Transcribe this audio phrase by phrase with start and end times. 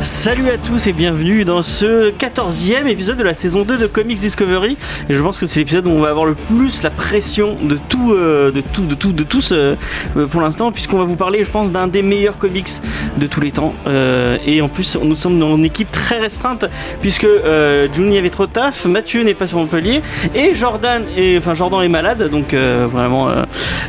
[0.00, 4.20] Salut à tous et bienvenue dans ce 14e épisode de la saison 2 de Comics
[4.20, 4.76] Discovery.
[5.08, 7.76] Et je pense que c'est l'épisode où on va avoir le plus la pression de
[7.88, 9.74] tout, euh, de tout, de tout, de tous euh,
[10.30, 12.68] pour l'instant, puisqu'on va vous parler, je pense, d'un des meilleurs comics
[13.16, 13.74] de tous les temps.
[13.88, 16.64] Euh, et en plus, nous sommes dans une équipe très restreinte,
[17.00, 17.26] puisque
[17.92, 20.00] Juni avait trop de taf, Mathieu n'est pas sur Montpellier,
[20.32, 23.28] et Jordan, est, enfin Jordan est malade, donc vraiment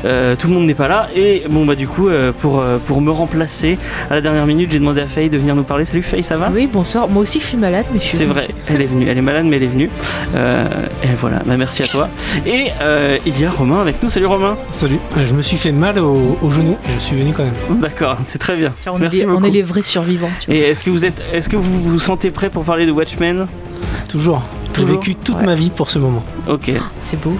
[0.04, 1.08] tout le monde n'est pas là.
[1.16, 3.78] Et bon bah du coup, pour pour me remplacer
[4.10, 5.86] à la dernière minute, j'ai demandé à Faye de venir nous parler.
[6.02, 6.52] Faye, ça va?
[6.54, 7.08] Oui, bonsoir.
[7.08, 8.18] Moi aussi, je suis malade, mais je suis.
[8.18, 9.08] C'est vrai, elle est venue.
[9.08, 9.90] Elle est malade, mais elle est venue.
[10.36, 10.66] Euh,
[11.04, 12.10] et voilà, bah, merci à toi.
[12.46, 14.10] Et euh, il y a Romain avec nous.
[14.10, 14.58] Salut Romain.
[14.70, 15.00] Salut.
[15.18, 17.80] Euh, je me suis fait mal au, genou et je suis venu quand même.
[17.80, 18.74] D'accord, c'est très bien.
[18.88, 20.32] on, est les, on, est les, vrais survivants.
[20.48, 23.48] Et est-ce que vous êtes, est-ce que vous vous sentez prêt pour parler de Watchmen?
[24.08, 24.42] Toujours.
[24.76, 26.24] J'ai vécu toute ma vie pour ce moment.
[26.48, 26.72] Ok.
[27.00, 27.38] C'est beau.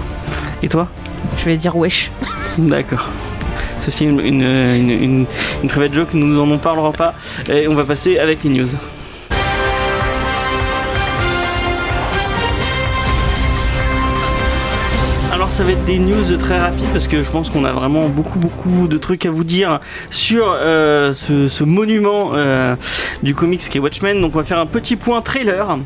[0.62, 0.88] Et toi?
[1.38, 2.10] Je vais dire wesh.
[2.58, 3.08] D'accord.
[3.80, 5.26] Ceci une, une, une,
[5.62, 7.14] une, private joke, nous n'en parlerons pas.
[7.50, 8.68] Et on va passer avec les news.
[15.60, 18.38] Ça va être des news très rapides parce que je pense qu'on a vraiment beaucoup
[18.38, 19.78] beaucoup de trucs à vous dire
[20.10, 22.76] sur euh, ce, monument euh,
[23.22, 24.22] du comics qui est Watchmen.
[24.22, 25.76] Donc on va faire un petit point trailer.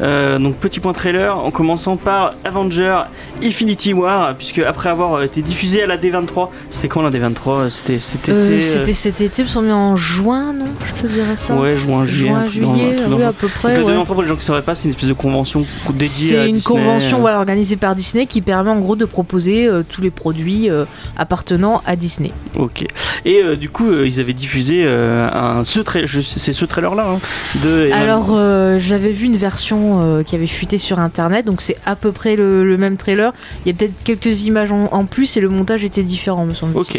[0.00, 3.02] Euh, donc petit point trailer en commençant par Avenger
[3.44, 7.98] Infinity War puisque après avoir été diffusé à la D23, c'était quand la D23 C'était
[7.98, 10.64] c'était c'était cet été, me en juin, non?
[10.96, 11.56] Je te dirais ça.
[11.56, 13.76] Ouais, juin, juillet, juin, juillet, oui, à peu près.
[13.76, 16.08] La D23 pour les gens qui ne sauraient pas, c'est une espèce de convention dédiée
[16.08, 20.00] C'est une convention voilà, organisée par Disney qui permet en gros de proposer euh, tous
[20.00, 20.84] les produits euh,
[21.16, 22.32] appartenant à Disney.
[22.58, 22.86] Ok.
[23.24, 25.80] Et euh, du coup, ils avaient diffusé un ce
[26.22, 27.20] c'est ce trailer là hein,
[27.62, 27.90] de.
[27.92, 28.36] Alors,
[28.78, 32.76] j'avais vu une version qui avait fuité sur internet, donc c'est à peu près le,
[32.76, 33.32] même trailer.
[33.64, 36.76] Il y a peut-être quelques images en, plus et le montage était différent, me semble.
[36.76, 36.98] Ok.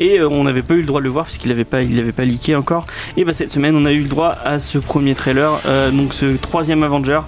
[0.00, 2.12] Et on n'avait pas eu le droit de le voir puisqu'il n'avait pas, il avait
[2.12, 2.86] pas leaké encore.
[3.16, 5.60] Et bah cette semaine, on a eu le droit à ce premier trailer,
[5.92, 7.20] donc ce troisième Avenger.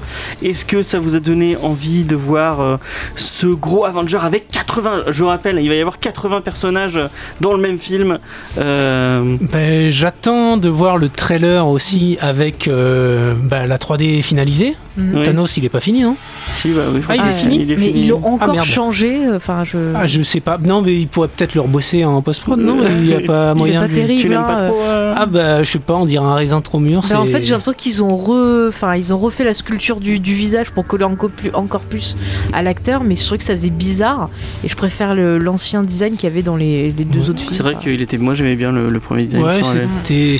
[0.42, 2.78] Est-ce que ça vous a donné envie de voir
[3.16, 7.00] ce gros Avenger avec 80, je rappelle, il va y avoir 80 personnages
[7.40, 8.18] dans le même film.
[8.58, 14.76] Euh, ben, j'attends de voir le trailer aussi avec euh, ben, la 3D finalisée.
[14.96, 15.22] Mhm.
[15.24, 16.16] Thanos, il est pas fini, non
[16.52, 17.00] Si, bah oui.
[17.08, 17.76] Ah, il est ah, fini.
[17.76, 19.28] mais ils l'ont encore ah, changé.
[19.34, 19.78] Enfin, je.
[19.94, 20.58] Ah, je sais pas.
[20.62, 23.82] Non, mais il pourrait peut-être le rebosser en post-prod, non Il n'y a pas moyen.
[23.82, 24.34] C'est pas terrible.
[24.34, 25.14] Hein, euh.
[25.16, 25.94] Ah bah, je sais pas.
[25.94, 27.02] On dirait un raisin trop mûr.
[27.08, 28.68] Ben, en fait, j'ai l'impression qu'ils ont re...
[28.68, 32.16] enfin, ils ont refait la sculpture du, du visage pour coller encore plus, encore plus
[32.52, 34.30] à l'acteur, mais je trouvais que ça faisait bizarre.
[34.64, 37.52] Et je préfère l'ancien design qu'il y avait dans les, les deux autres films.
[37.52, 38.18] C'est vrai qu'il était.
[38.18, 39.44] Moi, j'aimais bien le, premier design.
[39.44, 39.60] Ouais,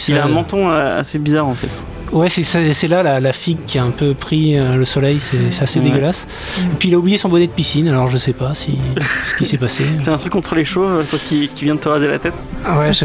[0.09, 1.69] Il a un menton euh, assez bizarre en fait.
[2.17, 5.63] Ouais, c'est là la, la, figue qui a un peu pris euh, le soleil, c'est
[5.63, 6.27] assez dégueulasse.
[6.73, 8.79] Et puis il a oublié son bonnet de piscine, alors je sais pas si,
[9.27, 9.85] ce qui s'est passé.
[10.03, 12.33] C'est un truc contre les chauves, toi qui, qui vient de te raser la tête
[12.65, 13.05] Ah ouais, je...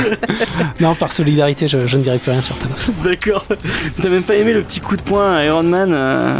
[0.80, 2.90] non, par solidarité, je, ne dirais plus rien sur Thanos.
[3.02, 3.46] D'accord.
[4.02, 6.34] T'as même pas aimé le petit coup de poing à Iron Man euh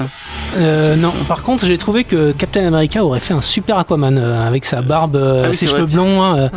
[0.56, 4.46] euh, non, par contre, j'ai trouvé que Captain America aurait fait un super Aquaman euh,
[4.46, 6.50] avec sa barbe, euh, ah ses cheveux blonds, hein,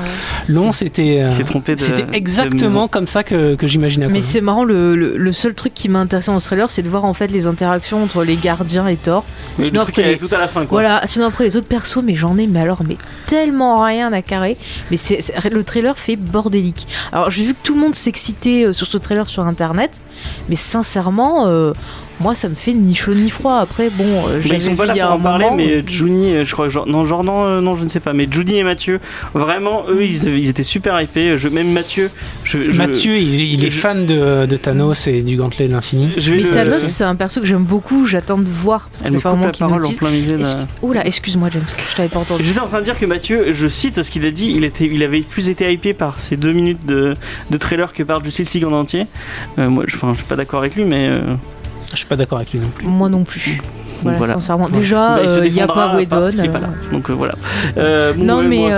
[0.48, 0.72] longs.
[0.72, 4.08] C'était, trompé c'était exactement comme ça que, que j'imaginais.
[4.08, 6.90] Mais c'est marrant, le, le, seul truc qui m'a intéressé dans ce trailer, c'est de
[6.90, 9.24] voir en fait les interactions entre les gardiens et Thor.
[9.58, 10.82] Mais sinon, après, tout à la fin, quoi.
[10.82, 14.22] Voilà, sinon après les autres persos, mais j'en ai, mais alors, mais tellement rien à
[14.22, 14.58] carrer.
[14.90, 16.88] Mais c'est, le trailer fait bordélique.
[17.12, 20.02] Alors, j'ai vu que tout le monde s'excitait sur ce trailer sur internet,
[20.50, 21.46] mais sincèrement
[22.22, 23.58] moi ça me fait ni chaud ni froid.
[23.58, 26.70] Après, bon, euh, ils sont pas là pour en parler, mais Juni, euh, je crois
[26.70, 29.00] que non, Jordan, euh, non, je ne sais pas, mais Judy et Mathieu,
[29.34, 31.38] vraiment, eux, ils, étaient super hypés.
[31.38, 32.12] Je, même Mathieu,
[32.44, 36.10] je, Mathieu, il, est fan de, de, Thanos et du gantelet de l'infini.
[36.52, 38.06] Thanos, c'est un perso que j'aime beaucoup.
[38.06, 40.40] J'attends de voir parce que c'est vraiment qui parole en plein milieu.
[40.82, 42.44] Oula, excuse-moi, James, je t'avais pas entendu.
[42.44, 44.86] J'étais en train de dire que Mathieu, je cite ce qu'il a dit, il était,
[44.86, 47.14] il avait plus été hypé par ces deux minutes de,
[47.50, 49.08] de trailer que par Justice League en entier.
[49.58, 51.12] moi, je, enfin, je suis pas d'accord avec lui, mais.
[51.92, 52.86] Je suis pas d'accord avec lui non plus.
[52.86, 53.62] Moi non plus.
[54.04, 54.70] Voilà, sincèrement.
[54.70, 56.18] Déjà, bah, il n'y euh, a pas Wedon.
[56.18, 56.92] Euh.
[56.92, 57.36] Donc euh, voilà.
[58.18, 58.70] non, mais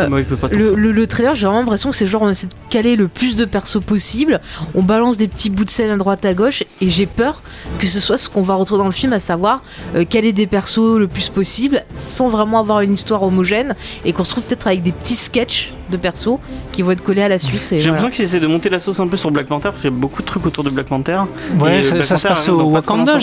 [0.52, 3.36] le, le, trailer, j'ai vraiment l'impression que c'est genre on essaie de caler le plus
[3.36, 4.42] de persos possible.
[4.76, 7.42] On balance des petits bouts de scène à droite à gauche et j'ai peur
[7.80, 9.64] que ce soit ce qu'on va retrouver dans le film, à savoir
[10.10, 13.76] caler des persos le plus possible sans vraiment avoir une histoire homogène
[14.06, 16.38] et qu'on se trouve peut-être avec des petits sketchs de persos
[16.72, 17.70] qui vont être collés à la suite.
[17.70, 19.92] J'ai l'impression qu'ils essaient de monter la sauce un peu sur Black Panther parce qu'il
[19.92, 21.20] y a beaucoup de trucs autour de Black Panther.
[21.60, 23.18] Ouais, ça, se passe au Wakanda,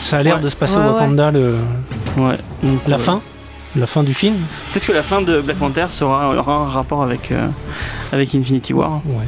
[0.00, 1.30] ça a l'air de se passer au Wakanda.
[1.30, 1.56] Le...
[2.16, 2.36] Ouais.
[2.88, 3.20] la fin
[3.76, 4.34] La fin du film
[4.72, 7.32] Peut-être que la fin de Black Panther sera, aura un rapport avec,
[8.12, 9.00] avec Infinity War.
[9.06, 9.24] Ouais,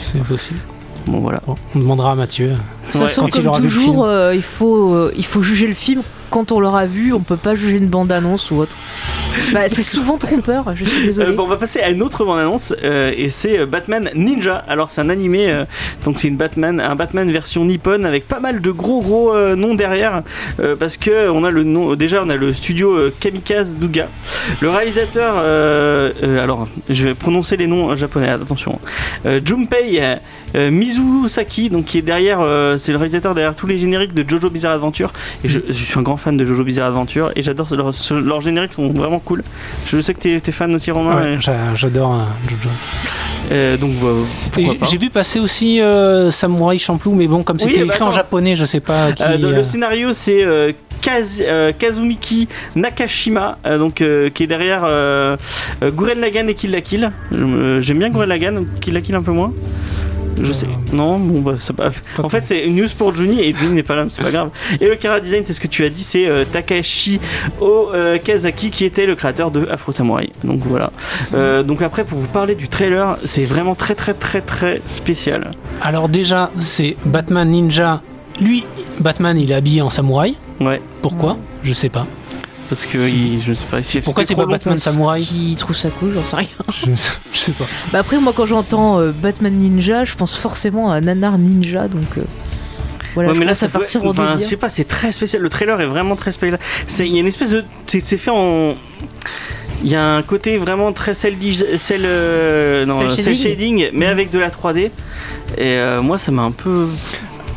[0.00, 0.60] c'est possible.
[1.06, 1.40] Bon voilà.
[1.46, 2.50] on demandera à Mathieu.
[2.50, 6.86] De toute façon, comme toujours, il, faut, il faut juger le film quand on l'aura
[6.86, 8.76] vu, on peut pas juger une bande-annonce ou autre.
[9.52, 11.30] Bah, c'est souvent trompeur, je suis désolé.
[11.30, 14.64] Euh, on va passer à une autre bande-annonce euh, et c'est euh, Batman Ninja.
[14.68, 15.52] Alors c'est un animé,
[16.04, 19.74] donc c'est une Batman, un Batman version nippon avec pas mal de gros gros noms
[19.74, 20.22] derrière
[20.78, 24.08] parce que on a le nom, déjà on a le studio Kamikaze Duga.
[24.60, 25.38] Le réalisateur,
[26.40, 28.78] alors je vais prononcer les noms japonais, attention.
[29.24, 30.00] Junpei
[30.54, 32.40] Mizusaki, donc qui est derrière,
[32.78, 35.12] c'est le réalisateur derrière tous les génériques de Jojo Bizarre Adventure
[35.44, 38.40] et je, je suis un grand fan de Jojo Bizarre Adventure et j'adore leurs leur
[38.40, 39.42] génériques sont vraiment cool.
[39.86, 41.38] Je sais que tu es, fan aussi Romain.
[41.40, 42.70] J'adore euh, Jojo.
[43.50, 43.92] Euh, donc
[44.90, 48.56] j'ai vu passer aussi euh, Samurai Champloo, mais bon, comme c'était bah écrit en japonais,
[48.56, 49.12] je sais pas.
[49.12, 50.74] Qui, le scénario, c'est
[51.78, 54.82] Kazumiki Nakashima, donc qui est derrière
[55.82, 57.12] Guren Lagan et Kill la Kill.
[57.30, 59.52] J'aime bien Guren Lagan, Kill la Kill un peu moins.
[60.42, 60.68] Je sais.
[60.92, 61.90] Non, bon, bah, ça pas.
[62.22, 64.30] En fait, c'est une news pour Juni et Juni n'est pas là, mais c'est pas
[64.30, 64.50] grave.
[64.80, 67.20] Et le Kara Design, c'est ce que tu as dit, c'est euh, Takashi
[67.60, 70.30] Okazaki qui était le créateur de Afro Samurai.
[70.44, 70.92] Donc voilà.
[71.34, 75.50] Euh, donc après, pour vous parler du trailer, c'est vraiment très très très très spécial.
[75.82, 78.02] Alors déjà, c'est Batman Ninja.
[78.40, 78.64] Lui,
[79.00, 80.36] Batman, il est habillé en samouraï.
[80.60, 80.80] Ouais.
[81.02, 81.36] Pourquoi?
[81.64, 82.06] Je sais pas.
[82.68, 83.78] Parce que il, je sais pas.
[84.04, 86.48] Pourquoi c'est pas Batman Samouraï Qui trouve ça cool, j'en sais rien.
[86.72, 86.94] je,
[87.38, 87.64] sais pas.
[87.92, 92.18] Bah après, moi, quand j'entends euh, Batman Ninja, je pense forcément à Nanar Ninja, donc.
[92.18, 92.22] Euh,
[93.14, 95.40] voilà, mais là, ça partir enfin, Je sais pas, c'est très spécial.
[95.42, 96.60] Le trailer est vraiment très spécial.
[96.98, 97.64] Il y a une espèce de.
[97.86, 98.74] C'est fait en.
[99.82, 101.36] Il y a un côté vraiment très cel,
[101.76, 103.36] cel, euh, non, shading.
[103.36, 103.88] shading.
[103.92, 104.90] mais avec de la 3D.
[105.56, 106.88] Et moi, ça m'a un peu.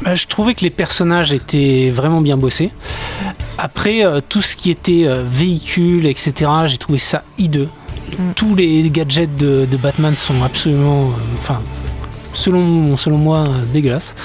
[0.04, 2.72] Bah, je trouvais que les personnages étaient vraiment bien bossés.
[3.58, 7.70] Après, euh, tout ce qui était euh, véhicule, etc., j'ai trouvé ça hideux.
[8.18, 8.32] Mm.
[8.36, 11.06] Tous les gadgets de, de Batman sont absolument.
[11.06, 11.62] Euh, enfin,
[12.34, 14.16] selon, selon moi, dégueulasse.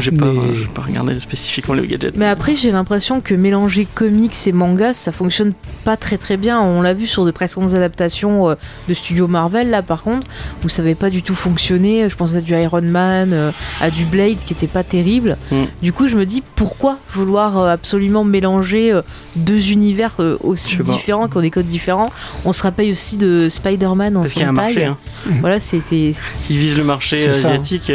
[0.00, 0.32] J'ai pas,
[0.74, 2.16] pas regardé spécifiquement les gadgets.
[2.16, 5.52] Mais après, j'ai l'impression que mélanger comics et mangas, ça fonctionne
[5.84, 6.60] pas très très bien.
[6.60, 8.54] On l'a vu sur de précédentes adaptations euh,
[8.88, 10.26] de studio Marvel, là par contre,
[10.64, 12.08] où ça avait pas du tout fonctionné.
[12.08, 15.36] Je pense à du Iron Man, euh, à du Blade qui était pas terrible.
[15.50, 15.64] Mm.
[15.82, 18.98] Du coup, je me dis pourquoi vouloir euh, absolument mélanger
[19.36, 22.10] deux univers aussi différents, qui ont des codes différents?
[22.44, 24.84] On se rappelle aussi de Spider-Man en Parce qu'il y a un marché.
[24.84, 24.96] Hein.
[25.40, 26.12] Voilà, c'était.
[26.48, 27.92] Ils visent le marché asiatique.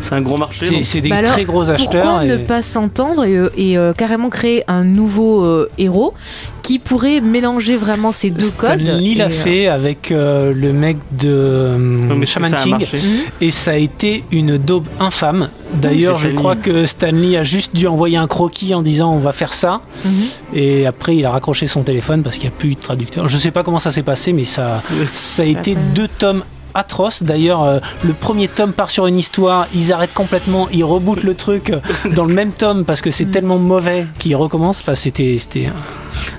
[0.00, 0.84] C'est un gros marché.
[0.84, 2.02] C'est des bah très gros acheteurs.
[2.02, 6.14] Pourquoi ne pas s'entendre et, et carrément créer un nouveau héros
[6.62, 8.80] qui pourrait mélanger vraiment ces deux codes.
[8.80, 13.00] Stanley l'a fait avec euh, le mec de euh, Shaman King mhm.
[13.40, 15.50] et ça a été une daube infâme.
[15.74, 19.32] D'ailleurs, je crois que Stanley a juste dû envoyer un croquis en disant on va
[19.32, 20.12] faire ça mhm.
[20.54, 23.26] et après il a raccroché son téléphone parce qu'il n'y a plus eu de traducteur.
[23.28, 24.82] Je sais pas comment ça s'est passé mais ça,
[25.14, 26.44] ça a été deux tomes
[26.74, 31.22] atroces D'ailleurs, euh, le premier tome part sur une histoire, ils arrêtent complètement, ils rebootent
[31.22, 31.72] le truc
[32.14, 33.30] dans le même tome parce que c'est mhm.
[33.30, 34.80] tellement mauvais qu'ils recommencent.
[34.80, 35.70] Enfin, c'était, c'était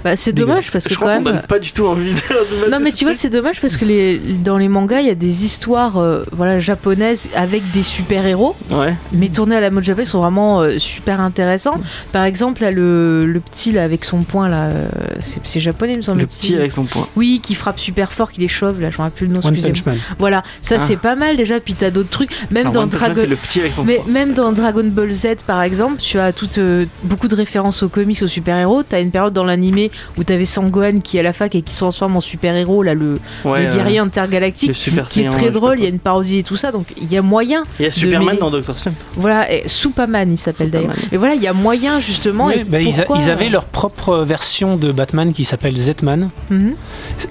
[0.03, 1.23] bah, c'est dommage parce que je quand même.
[1.23, 2.69] donne pas du tout envie de.
[2.69, 5.15] non, mais tu vois, c'est dommage parce que les, dans les mangas, il y a
[5.15, 8.55] des histoires euh, voilà, japonaises avec des super-héros.
[8.69, 8.95] Ouais.
[9.11, 11.79] Mais tournées à la mode japonaise sont vraiment euh, super intéressants.
[12.11, 14.87] Par exemple, là, le, le petit là, avec son poing, là, euh,
[15.23, 16.21] c'est japonais, il me semble.
[16.21, 17.07] Le petit avec son poing.
[17.15, 19.41] Oui, qui frappe super fort, qui les chauve, là, je me rappelle plus le nom,
[19.41, 19.95] excusez-moi.
[20.19, 20.83] Voilà, ça ah.
[20.83, 21.59] c'est pas mal déjà.
[21.59, 22.31] Puis t'as d'autres trucs.
[22.51, 23.23] Même dans Dragon.
[23.27, 26.59] le petit avec son mais même dans Dragon Ball Z, par exemple, tu as toutes,
[27.03, 28.83] beaucoup de références aux comics, aux super-héros.
[28.83, 31.61] T'as une période dans l'animé où tu avais Sangohan qui est à la fac et
[31.61, 34.73] qui se transforme en super-héros, là, le, guerrier intergalactique,
[35.09, 37.17] qui est très drôle, il y a une parodie et tout ça, donc il y
[37.17, 37.63] a moyen.
[37.79, 38.95] Il y a Superman dans Doctor Strange.
[39.15, 40.95] Voilà, et Superman il s'appelle d'ailleurs.
[41.11, 42.49] Et voilà, il y a moyen justement.
[42.67, 46.29] Bah, ils, avaient leur propre version de Batman qui s'appelle Z-Man.
[46.49, 46.75] Mhm.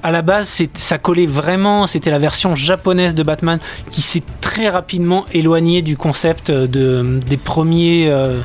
[0.02, 3.58] À la base, ça collait vraiment, c'était la version japonaise de Batman
[3.90, 8.08] qui s'est très rapidement éloignée du concept de, des premiers.
[8.08, 8.40] Euh,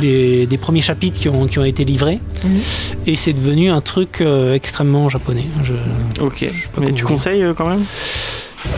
[0.00, 2.18] les, des premiers chapitres qui ont, qui ont été livrés.
[2.44, 2.60] Mhm.
[3.06, 5.44] Et c'est devenu un truc euh, extrêmement japonais.
[6.20, 6.46] ok.
[6.78, 7.84] Mais tu conseilles euh, quand même?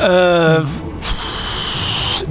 [0.00, 0.60] Euh,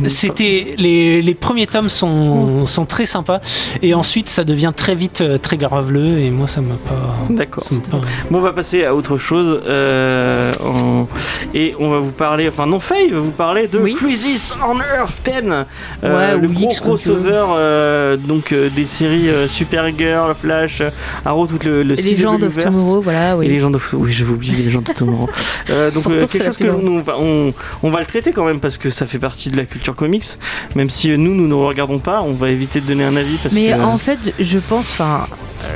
[0.07, 2.67] c'était les, les, premiers tomes sont, mm.
[2.67, 3.39] sont, très sympas
[3.81, 7.15] et ensuite ça devient très vite euh, très graveleux et moi ça m'a pas.
[7.29, 7.63] D'accord.
[8.29, 10.53] Bon, on va passer à autre chose euh,
[11.53, 15.21] et on va vous parler, enfin non Faye va vous parler de Crisis on Earth
[15.23, 15.49] 10,
[16.03, 20.83] euh, le gros crossover donc des séries Supergirl, Flash,
[21.23, 23.37] Arrow, tout le, le Legend of Tomorrow, voilà.
[23.37, 23.47] Oui.
[23.47, 25.29] Et Legend of, oui j'avais oublié Legend of Tomorrow.
[25.93, 29.05] donc quelque chose que on, on, on va le traiter quand même parce que ça
[29.05, 30.25] fait partie de la culture comics,
[30.75, 33.38] même si nous, nous ne regardons pas, on va éviter de donner un avis.
[33.38, 35.25] Parce Mais en fait, je pense, enfin,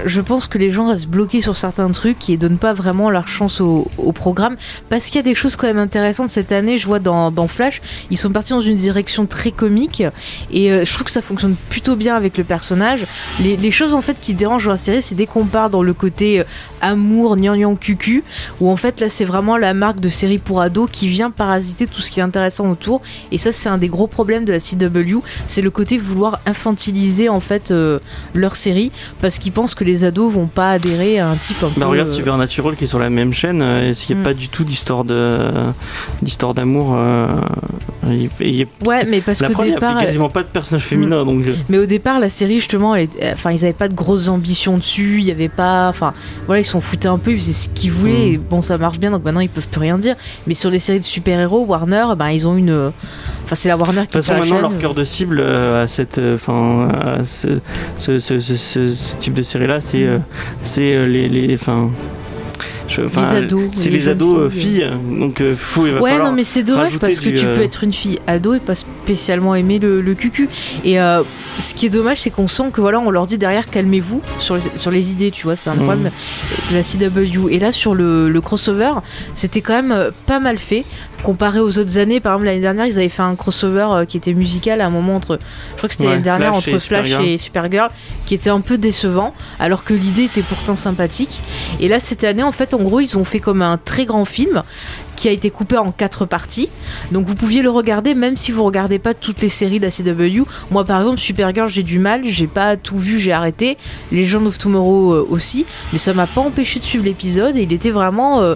[0.05, 3.27] je pense que les gens restent bloqués sur certains trucs et donnent pas vraiment leur
[3.27, 4.57] chance au, programme
[4.89, 6.77] parce qu'il y a des choses quand même intéressantes cette année.
[6.77, 10.03] Je vois dans, Flash, ils sont partis dans une direction très comique
[10.51, 13.05] et euh, je trouve que ça fonctionne plutôt bien avec le personnage.
[13.39, 15.93] Les, choses en fait qui dérangent dans la série, c'est dès qu'on part dans le
[15.93, 16.43] côté euh,
[16.81, 18.23] amour, gnangnan cucu,
[18.59, 21.87] où en fait là c'est vraiment la marque de série pour ados qui vient parasiter
[21.87, 23.01] tout ce qui est intéressant autour.
[23.31, 27.29] Et ça c'est un des gros problèmes de la CW, c'est le côté vouloir infantiliser
[27.29, 27.99] en fait euh,
[28.33, 31.67] leur série parce qu'ils pensent que les ados vont pas adhérer à un type un
[31.67, 31.85] bah, peu.
[31.85, 34.25] Regarde euh, Supernatural qui est sur la même chaîne, euh, est-ce qu'il n'y a mm.
[34.25, 35.03] pas du tout d'histoire
[36.53, 36.97] d'amour
[38.85, 41.27] Ouais, mais parce qu'au départ, il n'y a quasiment pas de personnage féminin mm.
[41.27, 41.45] donc.
[41.69, 42.95] Mais au départ, la série justement,
[43.31, 46.13] enfin ils n'avaient pas de grosses ambitions dessus, il y avait pas, enfin
[46.45, 48.37] voilà, ils s'en foutaient un peu, ils faisaient ce qu'ils voulaient.
[48.37, 48.41] Mm.
[48.49, 50.15] bon, ça marche bien, donc maintenant ils peuvent plus rien dire.
[50.47, 52.91] Mais sur les séries de super-héros, Warner, ben, ils ont une.
[53.49, 56.21] Enfin, c'est la Warner qui De toute façon, maintenant, leur cœur de cible à cette,
[56.35, 56.87] enfin,
[57.23, 57.47] ce,
[57.97, 60.19] ce, ce, ce, type de série-là, c'est, euh,
[60.63, 61.89] c'est euh, les, les, enfin,
[62.97, 63.69] les ados.
[63.73, 64.89] C'est les, ados euh, filles.
[65.09, 67.63] Donc euh, faut, il va Ouais, non, mais c'est dommage parce que tu peux euh,
[67.63, 70.49] être une fille ado et pas spécialement aimer le, le cucu.
[70.83, 74.21] Et ce qui est dommage, c'est qu'on sent que voilà, on leur dit derrière calmez-vous
[74.39, 75.83] sur les, sur les idées, tu vois, c'est un mm.
[75.83, 76.11] problème
[76.71, 77.49] de la CW.
[77.49, 78.91] Et là, sur le, le crossover,
[79.35, 80.85] c'était quand même pas mal fait
[81.23, 82.19] comparé aux autres années.
[82.19, 85.15] Par exemple, l'année dernière, ils avaient fait un crossover qui était musical à un moment
[85.15, 85.39] entre,
[85.71, 87.89] je crois que c'était l'année dernière, entre Flash et Supergirl,
[88.25, 91.41] qui était un peu décevant, alors que l'idée était pourtant sympathique.
[91.79, 94.25] Et là, cette année, en fait, en gros, ils ont fait comme un très grand
[94.25, 94.63] film
[95.17, 96.69] qui a été coupé en quatre parties.
[97.11, 100.43] Donc vous pouviez le regarder même si vous regardez pas toutes les séries d'ACW.
[100.71, 103.77] Moi par exemple Supergirl j'ai du mal, j'ai pas tout vu, j'ai arrêté.
[104.13, 107.73] Legend of Tomorrow euh, aussi, mais ça m'a pas empêché de suivre l'épisode et il
[107.73, 108.55] était vraiment euh,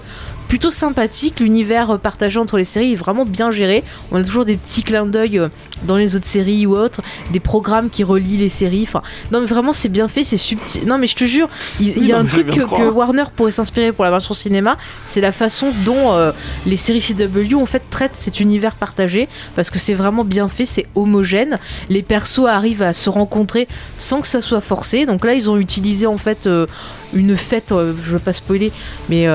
[0.53, 1.39] plutôt sympathique.
[1.39, 3.83] L'univers partagé entre les séries est vraiment bien géré.
[4.11, 5.47] On a toujours des petits clins d'œil euh,
[5.85, 8.83] dans les autres séries ou autres, des programmes qui relient les séries.
[8.87, 10.85] Enfin, non, mais vraiment, c'est bien fait, c'est subtil.
[10.85, 14.05] Non, mais je te jure, il, y a un truc que, Warner pourrait s'inspirer pour
[14.05, 16.31] la version cinéma, c'est la façon dont euh,
[16.67, 20.65] les séries CW en fait traitent cet univers partagé parce que c'est vraiment bien fait,
[20.65, 21.57] c'est homogène.
[21.89, 23.67] Les persos arrivent à se rencontrer
[23.97, 25.07] sans que ça soit forcé.
[25.07, 26.67] Donc là, ils ont utilisé en fait euh,
[27.11, 28.71] une fête, je veux pas spoiler,
[29.09, 29.27] mais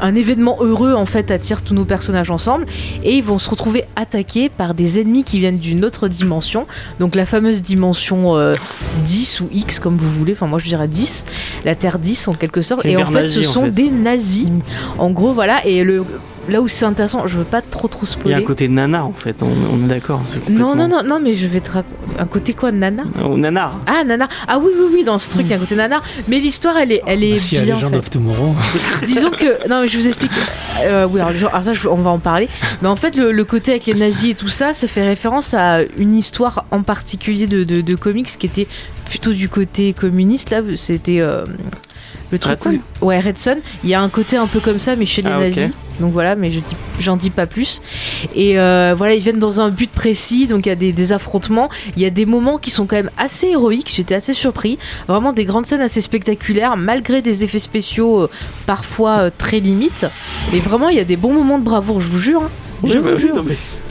[0.00, 2.66] un événement heureux en fait attire tous nos personnages ensemble
[3.04, 6.66] et ils vont se retrouver attaqués par des ennemis qui viennent d'une autre dimension.
[7.00, 8.36] Donc la fameuse dimension
[9.04, 10.32] 10 euh, ou X comme vous voulez.
[10.32, 11.26] Enfin moi je dirais 10
[11.64, 12.84] la Terre 10 en quelque sorte.
[12.86, 14.48] Et en fait ce sont des nazis.
[14.98, 15.64] En gros voilà.
[15.66, 16.04] Et le
[16.48, 18.30] là où c'est intéressant, je veux pas trop trop spoiler.
[18.30, 20.22] Il y a un côté nana en fait, on, est d'accord.
[20.48, 21.70] Non, non, non, non, mais je vais te
[22.18, 23.04] Un côté quoi, nana?
[23.24, 23.78] Oh, Nanar.
[23.86, 24.28] Ah, nana.
[24.48, 26.02] Ah oui, oui, oui, dans ce truc, il y a un côté nanar.
[26.28, 27.78] Mais l'histoire, elle est, elle est bah, bien.
[27.78, 28.54] Si of Tomorrow.
[29.06, 29.68] Disons que.
[29.68, 30.32] Non, mais je vous explique.
[30.84, 32.48] Euh, oui, alors, alors ça, on va en parler.
[32.82, 35.82] Mais en fait, le, côté avec les nazis et tout ça, ça fait référence à
[35.98, 38.66] une histoire en particulier de, de, comics qui était
[39.08, 40.50] plutôt du côté communiste.
[40.50, 41.20] Là, c'était.
[41.20, 41.44] Euh,
[42.30, 44.96] le truc Red ouais Red Son il y a un côté un peu comme ça
[44.96, 45.70] mais chez les ah, nazis.
[46.00, 47.80] Donc voilà mais je dis j'en dis pas plus.
[48.34, 50.46] Et euh, voilà ils viennent dans un but précis.
[50.46, 51.68] Donc il y a des, affrontements.
[51.96, 53.92] Il y a des moments qui sont quand même assez héroïques.
[53.94, 54.78] J'étais assez surpris.
[55.08, 58.30] Vraiment des grandes scènes assez spectaculaires malgré des effets spéciaux euh,
[58.66, 60.06] parfois euh, très limites.
[60.52, 62.50] Mais vraiment il y a des bons moments de bravoure je vous jure hein.
[62.84, 63.44] je vous bah jure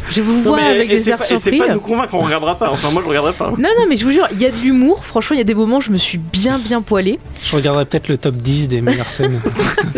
[0.09, 1.41] je vous vois avec des airs surpris.
[1.41, 2.69] C'est pas nous convaincre, on regardera pas.
[2.71, 3.51] Enfin, moi, je regarderai pas.
[3.57, 5.05] Non, non, mais je vous jure, il y a de l'humour.
[5.05, 7.19] Franchement, il y a des moments où je me suis bien, bien poilé.
[7.43, 9.41] Je regarderai peut-être le top 10 des meilleures scènes.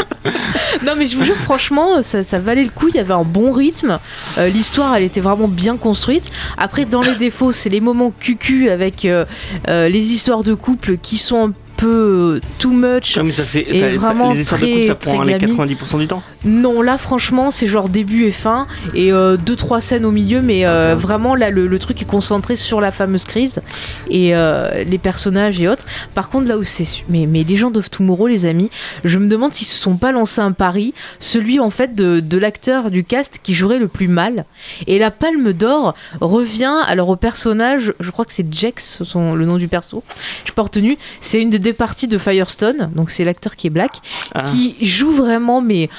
[0.85, 2.87] non, mais je vous jure, franchement, ça, ça, valait le coup.
[2.89, 3.99] Il y avait un bon rythme.
[4.37, 6.25] Euh, l'histoire, elle était vraiment bien construite.
[6.57, 9.25] Après, dans les défauts, c'est les moments cucu avec euh,
[9.67, 13.17] euh, les histoires de couple qui sont un peu too much.
[13.23, 13.63] mais ça fait
[13.97, 16.21] vraiment les histoires de couple, ça prend les 90% du temps.
[16.43, 20.41] Non, là franchement, c'est genre début et fin et euh, deux trois scènes au milieu,
[20.41, 23.61] mais euh, ah, vraiment là le, truc est concentré sur la fameuse crise
[24.09, 25.85] et euh, les personnages et autres.
[26.15, 28.71] Par contre, là où c'est mais mais Legend of Tomorrow, les amis,
[29.03, 32.37] je me demande s'ils se sont pas lancés un pari, celui en fait de, de
[32.37, 34.45] l'acteur du cast qui jouerait le plus mal.
[34.87, 39.45] Et la Palme d'Or revient alors au personnage, je crois que c'est Jex, son, le
[39.45, 40.03] nom du perso.
[40.45, 40.97] Je pas retenu.
[41.21, 44.01] C'est une des partie de Firestone, donc c'est l'acteur qui est black,
[44.33, 44.43] ah.
[44.43, 45.89] qui joue vraiment mais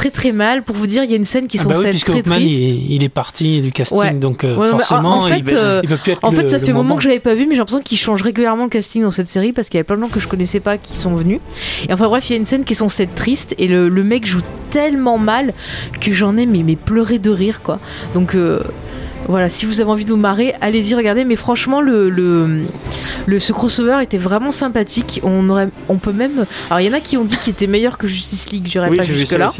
[0.00, 0.62] très très mal.
[0.62, 2.08] Pour vous dire, il y a une scène qui ah sont bah très triste.
[2.08, 6.24] Il, est parti du casting, donc euh, forcément, en, fait, il, euh, peut plus être
[6.24, 7.98] En fait, ça fait un moment que je l'avais pas vu, mais j'ai l'impression qu'il
[7.98, 10.20] change régulièrement le casting dans cette série parce qu'il y a plein de gens que
[10.20, 11.40] je connaissais pas qui sont venus.
[11.88, 14.26] Et enfin bref, il y a une scène qui censée être triste et le, mec
[14.26, 15.52] joue tellement mal
[16.00, 17.78] que j'en ai mais, mais pleuré de rire quoi.
[18.14, 18.60] Donc euh,
[19.30, 21.24] Voilà, si vous avez envie de vous marrer, allez-y regarder.
[21.24, 25.20] Mais franchement, le, le, ce crossover était vraiment sympathique.
[25.22, 26.46] On aurait, on peut même.
[26.68, 28.66] Alors il y en a qui ont dit qu'il était meilleur que Justice League.
[28.66, 29.50] J'irai pas jusque là.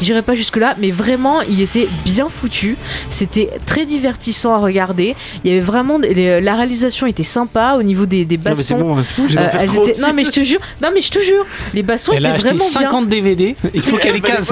[0.00, 2.76] J'irai pas jusque là, mais vraiment, il était bien foutu.
[3.08, 5.14] C'était très divertissant à regarder.
[5.44, 8.78] Il y avait vraiment la réalisation était sympa au niveau des, des bastons.
[8.78, 12.12] Non mais, euh, non mais je te jure, non mais je te jure, les bastons
[12.14, 13.54] Elle étaient vraiment 50 DVD.
[13.72, 14.50] Il faut qu'elle les case.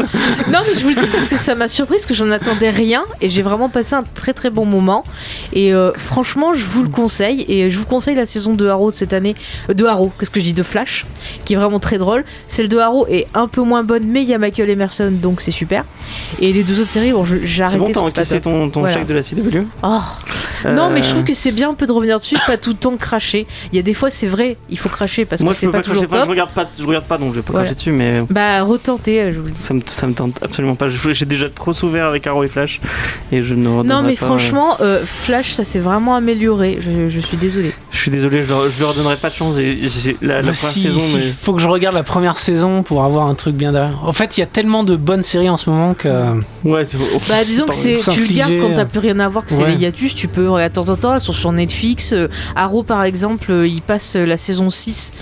[0.51, 2.71] non mais je vous le dis parce que ça m'a surpris parce que j'en attendais
[2.71, 5.03] rien et j'ai vraiment passé un très très bon moment.
[5.53, 8.91] Et euh, franchement, je vous le conseille et je vous conseille la saison de Arrow
[8.91, 9.35] de cette année.
[9.69, 11.07] Euh, de Arrow, qu'est-ce que je dis De Flash,
[11.45, 12.25] qui est vraiment très drôle.
[12.49, 15.41] Celle de Arrow est un peu moins bonne, mais il y a Michael Emerson, donc
[15.41, 15.85] c'est super.
[16.41, 17.79] Et les deux autres séries, bon, j'ai arrêté.
[17.79, 20.01] C'est bon, t'as encaissé ton, ton chèque de la CW oh.
[20.65, 22.77] Non, mais je trouve que c'est bien un peu de revenir dessus, pas tout le
[22.77, 23.47] temps cracher.
[23.73, 26.07] Il y a des fois, c'est vrai, il faut cracher parce que c'est pas, toujours
[26.07, 26.21] top.
[26.25, 28.21] je regarde pas, je regarde pas, donc je vais pas cracher dessus, mais.
[28.31, 29.63] Bah, retenter, je vous le dis.
[29.63, 30.89] Ça me, ça me tente absolument pas.
[30.89, 32.81] J'ai déjà trop souffert avec Arrow et Flash,
[33.31, 33.83] et je ne.
[33.83, 34.42] Non, mais franchement,
[34.81, 36.79] euh, Flash, ça s'est vraiment amélioré.
[36.81, 37.73] Je, suis désolé.
[37.91, 39.59] Je suis désolé, je leur, je leur donnerai pas de chance.
[39.59, 39.79] Et,
[40.21, 41.01] la, la bah, saison.
[41.15, 43.99] Il faut que je regarde la première saison pour avoir un truc bien derrière.
[44.05, 46.09] En fait, il y a tellement de bonnes séries en ce moment que.
[46.65, 46.87] Ouais,
[47.29, 49.67] bah, disons que c'est, tu le gardes quand t'as plus rien à voir, que c'est
[49.67, 50.15] les hiatus.
[50.15, 52.13] Tu peux regarder de temps en temps, elles sont sur Netflix.
[52.13, 55.13] Euh, Arrow, par exemple, euh, il passe la saison 6,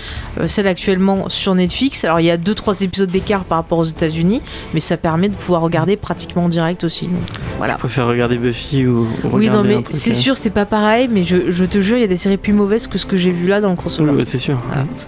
[0.47, 2.03] celle actuellement sur Netflix.
[2.05, 4.41] Alors, il y a 2-3 épisodes d'écart par rapport aux États-Unis,
[4.73, 7.09] mais ça permet de pouvoir regarder pratiquement en direct aussi.
[7.57, 7.73] voilà.
[7.73, 9.00] Je préfère regarder Buffy ou,
[9.31, 12.03] Oui, non, mais c'est sûr, c'est pas pareil, mais je, je, te jure, il y
[12.03, 14.11] a des séries plus mauvaises que ce que j'ai vu là dans le crossover.
[14.11, 14.59] Oui, c'est sûr.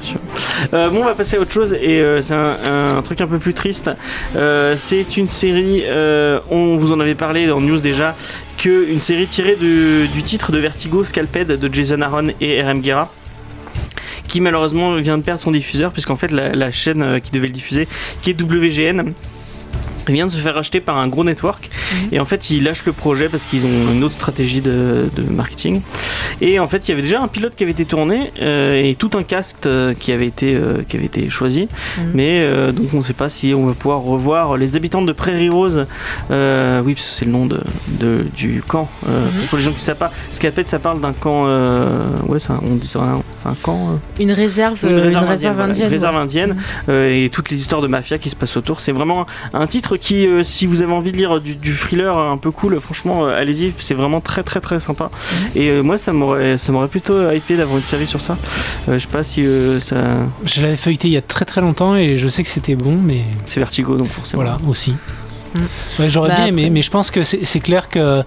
[0.01, 0.19] sûr.
[0.73, 3.39] Euh, bon, on va passer à autre chose, et euh, c'est un, truc un peu
[3.39, 3.91] plus triste.
[4.35, 5.83] Euh, c'est une série,
[6.50, 8.15] on vous en avait parlé dans News déjà,
[8.57, 13.12] que une série tirée du titre de Vertigo, Scalped de Jason Aaron et RM Guerra
[14.27, 17.53] qui malheureusement vient de perdre son diffuseur puisqu'en fait la, la chaîne qui devait le
[17.53, 17.88] diffuser
[18.21, 19.13] qui est WGN
[20.12, 22.10] vient de se faire racheter par un gros network mhm.
[22.12, 25.81] et en fait ils lâchent le projet parce qu'ils ont une autre stratégie de, marketing
[26.41, 28.95] et en fait il y avait déjà un pilote qui avait été tourné euh, et
[28.95, 31.67] tout un cast euh, qui avait été euh, qui avait été choisi
[31.98, 32.12] mhm.
[32.13, 35.50] mais donc on ne sait pas si on va pouvoir revoir les habitants de Prairie
[35.50, 35.86] Rose
[36.29, 37.62] oui parce que c'est le nom de,
[38.36, 39.48] du camp mhm.
[39.50, 41.45] pour les gens qui ne savent pas Scalped ça parle d'un camp
[42.27, 46.55] ouais ça, on dit ça un, camp une réserve une réserve, indienne, réserve indienne
[46.89, 50.27] et toutes les histoires de mafia qui se passent autour c'est vraiment un titre qui,
[50.27, 53.73] euh, si vous avez envie de lire du, thriller un peu cool, franchement, euh, allez-y,
[53.79, 55.06] c'est vraiment très très très sympa.
[55.06, 55.49] Mhm.
[55.56, 58.38] Et euh, moi, ça m'aurait, ça m'aurait plutôt hypé d'avoir une série sur ça.
[58.88, 59.45] je sais pas si
[59.82, 59.95] ça.
[60.45, 62.97] Je l'avais feuilleté il y a très très longtemps et je sais que c'était bon,
[63.01, 63.21] mais.
[63.45, 64.43] C'est Vertigo, donc forcément.
[64.43, 64.93] Voilà, aussi.
[66.00, 68.24] Ouais, J'aurais bah, bien aimé, mais je pense que c'est clair que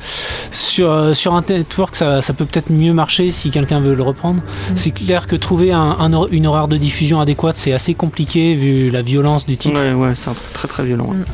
[0.50, 4.02] sur, euh, sur un network, ça, ça peut peut-être mieux marcher si quelqu'un veut le
[4.02, 4.40] reprendre.
[4.40, 4.76] Mm.
[4.76, 5.96] C'est clair que trouver un,
[6.30, 9.78] une horaire de diffusion adéquate, c'est assez compliqué vu la violence du titre.
[9.80, 11.12] Ouais, ouais, c'est un truc très très violent.
[11.12, 11.24] Mm.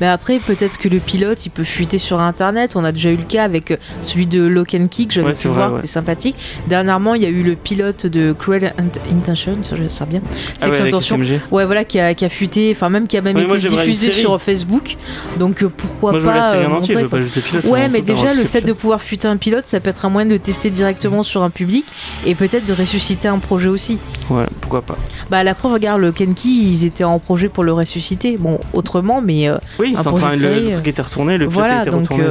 [0.00, 2.76] Mais après, peut-être que le pilote, il peut fuiter sur Internet.
[2.76, 5.72] On a déjà eu le cas avec celui de Lock and Kick, j'avais pu voir,
[5.76, 6.36] c'était sympathique.
[6.66, 8.74] Dernièrement, il y a eu le pilote de Cruel
[9.10, 10.20] Intention, je sais bien.
[10.60, 11.18] Ah ouais, intention.
[11.50, 14.40] Ouais, voilà, qui a, qui a fuité, enfin même qui a même été diffusé sur
[14.40, 14.96] Facebook.
[15.38, 16.54] Donc euh, pourquoi pas.
[16.54, 17.64] Euh, entier, je veux pas juste le pilote.
[17.64, 20.26] Ouais, mais déjà le fait de pouvoir fuiter un pilote, ça peut être un moyen
[20.26, 21.84] de le tester directement sur un public
[22.26, 23.98] et peut-être de ressusciter un projet aussi.
[24.30, 24.96] Ouais, pourquoi pas.
[25.30, 28.36] Bah la preuve, regarde le Kenki, ils étaient en projet pour le ressusciter.
[28.38, 29.48] Bon, autrement, mais.
[29.48, 32.24] Euh, oui, c'est enfin, le, le truc était retourné, le pilote était donc, retourné.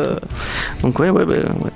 [0.81, 1.71] Donc ouais, ouais, bah, ouais.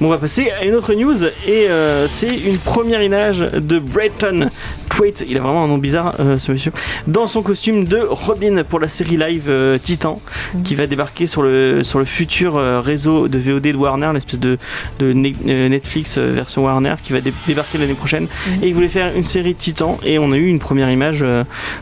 [0.00, 3.78] Bon, on va passer à une autre news et euh, c'est une première image de
[3.78, 4.48] Brayton
[4.88, 6.72] Twait, il a vraiment un nom bizarre euh, ce monsieur,
[7.06, 10.22] dans son costume de Robin pour la série live euh, Titan
[10.54, 10.62] mhm.
[10.62, 14.56] qui va débarquer sur le, sur le futur réseau de VOD de Warner, l'espèce de,
[15.00, 18.24] de Netflix version Warner qui va débarquer l'année prochaine.
[18.24, 18.64] Mhm.
[18.64, 21.22] Et il voulait faire une série Titan et on a eu une première image.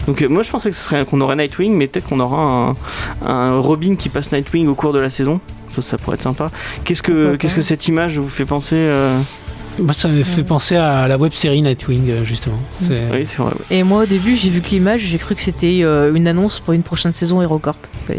[0.08, 2.74] donc moi je pensais que ce serait qu'on aurait Nightwing, mais peut-être qu'on aura
[3.22, 5.40] un, un Robin qui passe Nightwing au cours de la saison.
[5.80, 6.50] Ça, pourrait être sympa.
[6.84, 9.18] Qu'est-ce que, qu'est-ce que cette image vous fait penser euh
[9.78, 12.58] Moi, ça me fait penser à la web série Nightwing, euh, justement.
[12.82, 13.52] Oui, c'est vrai.
[13.70, 16.60] Et moi, au début, j'ai vu que l'image, j'ai cru que c'était euh, une annonce
[16.60, 17.78] pour une prochaine saison HeroCorp.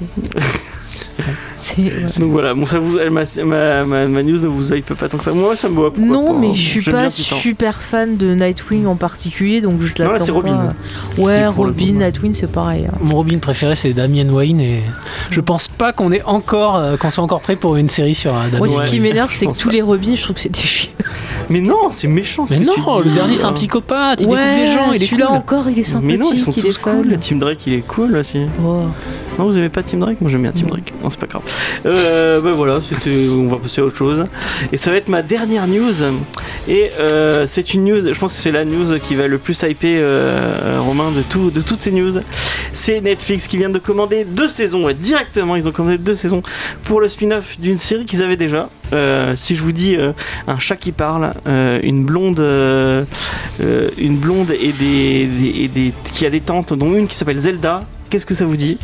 [2.19, 5.23] Donc voilà, bon, ça vous, ma, ma, ma, news ne vous hype pas tant que
[5.23, 5.31] ça.
[5.31, 9.61] Moi, ça me voit Non, mais je suis pas super fan de Nightwing en particulier,
[9.61, 10.13] donc je l'attends.
[10.13, 10.69] Non, c'est Robin.
[11.17, 12.85] Ouais, Robin, Nightwing, c'est pareil.
[12.87, 12.97] Hein.
[13.01, 14.83] Mon Robin préféré, c'est Damien Wayne, et
[15.31, 18.35] je pense pas qu'on est encore, euh, qu'on soit encore prêt pour une série sur
[18.35, 18.69] euh, Damien.
[18.69, 20.91] ce qui m'énerve, c'est que tous les Robins, je trouve que c'est des chiens.
[21.49, 22.45] Mais non, c'est méchant.
[22.49, 24.93] Mais non, le dernier, c'est un psychopathe, il découpe des gens.
[24.93, 26.07] Celui-là encore, il est sympathique.
[26.07, 27.07] Mais non, ils sont tous cool.
[27.07, 28.45] Le Team Drake, il est cool aussi.
[29.39, 30.93] Non, vous aimez pas Team Drake Moi j'aime bien Team Drake.
[31.01, 31.43] Non, c'est pas grave.
[31.85, 33.25] Euh, ben voilà, c'était.
[33.29, 34.25] On va passer à autre chose.
[34.73, 35.93] Et ça va être ma dernière news.
[36.67, 39.63] Et euh, c'est une news, je pense que c'est la news qui va le plus
[39.63, 42.19] hyper euh, Romain de, tout, de toutes ces news.
[42.73, 44.85] C'est Netflix qui vient de commander deux saisons.
[44.91, 46.43] directement, ils ont commandé deux saisons
[46.83, 48.69] pour le spin-off d'une série qu'ils avaient déjà.
[48.91, 50.11] Euh, si je vous dis euh,
[50.47, 55.29] un chat qui parle, euh, une blonde, une blonde et des,
[55.63, 58.57] et des, qui a des tantes, dont une qui s'appelle Zelda, qu'est-ce que ça vous
[58.57, 58.77] dit?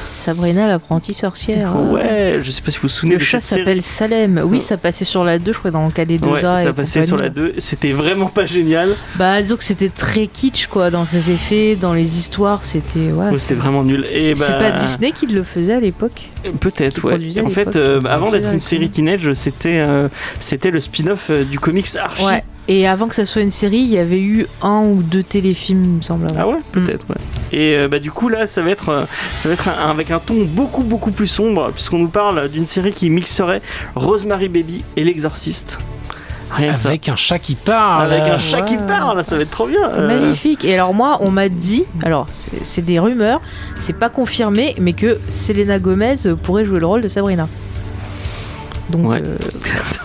[0.00, 1.76] Sabrina l'apprentie sorcière.
[1.90, 3.16] Ouais, je sais pas si vous vous souvenez.
[3.16, 4.40] Le chat s'appelle Salem.
[4.44, 6.54] Oui, ça passait sur la 2, je crois, dans le KD2A.
[6.54, 7.54] Ouais, ça passait sur la 2.
[7.58, 8.96] C'était vraiment pas génial.
[9.16, 12.64] Bah, disons que c'était très kitsch, quoi, dans ses effets, dans les histoires.
[12.64, 13.12] C'était.
[13.12, 14.06] Ouais, c'était vraiment nul.
[14.10, 16.28] Et C'est pas bah, Disney qui le faisait à l'époque
[16.60, 17.40] Peut-être, ouais.
[17.44, 20.08] En fait, euh, avant d'être une série teenage, c'était euh,
[20.40, 22.24] c'était le spin-off euh, du comics Archie.
[22.24, 22.42] Ouais.
[22.68, 25.82] Et avant que ça soit une série, il y avait eu un ou deux téléfilms,
[25.82, 26.28] il me semble.
[26.38, 27.16] Ah ouais, peut-être, ouais.
[27.52, 29.04] Et euh, bah, du coup, là, ça va être, euh,
[29.36, 32.92] ça va être avec un ton beaucoup, beaucoup plus sombre, puisqu'on nous parle d'une série
[32.92, 33.62] qui mixerait
[33.96, 35.78] Rosemary Baby et L'Exorciste.
[36.52, 38.12] Rien avec un chat qui parle.
[38.12, 39.88] Avec un chat qui parle, ça va être trop bien.
[39.88, 40.06] Euh.
[40.08, 40.64] Magnifique.
[40.64, 42.26] Et alors moi, on m'a dit, alors
[42.62, 43.40] c'est des rumeurs,
[43.78, 47.48] c'est pas confirmé, mais que Selena Gomez pourrait jouer le rôle de Sabrina.
[48.90, 49.36] Donc, euh,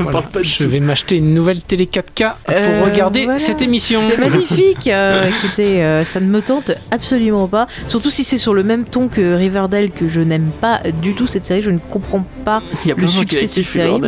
[0.41, 4.01] je vais m'acheter une nouvelle télé 4K pour euh, regarder cette émission.
[4.07, 4.87] C'est magnifique.
[4.87, 7.67] Euh, écoutez, ça ne me tente absolument pas.
[7.87, 11.27] Surtout si c'est sur le même ton que Riverdale, que je n'aime pas du tout
[11.27, 11.61] cette série.
[11.61, 14.01] Je ne comprends pas le succès de cette série.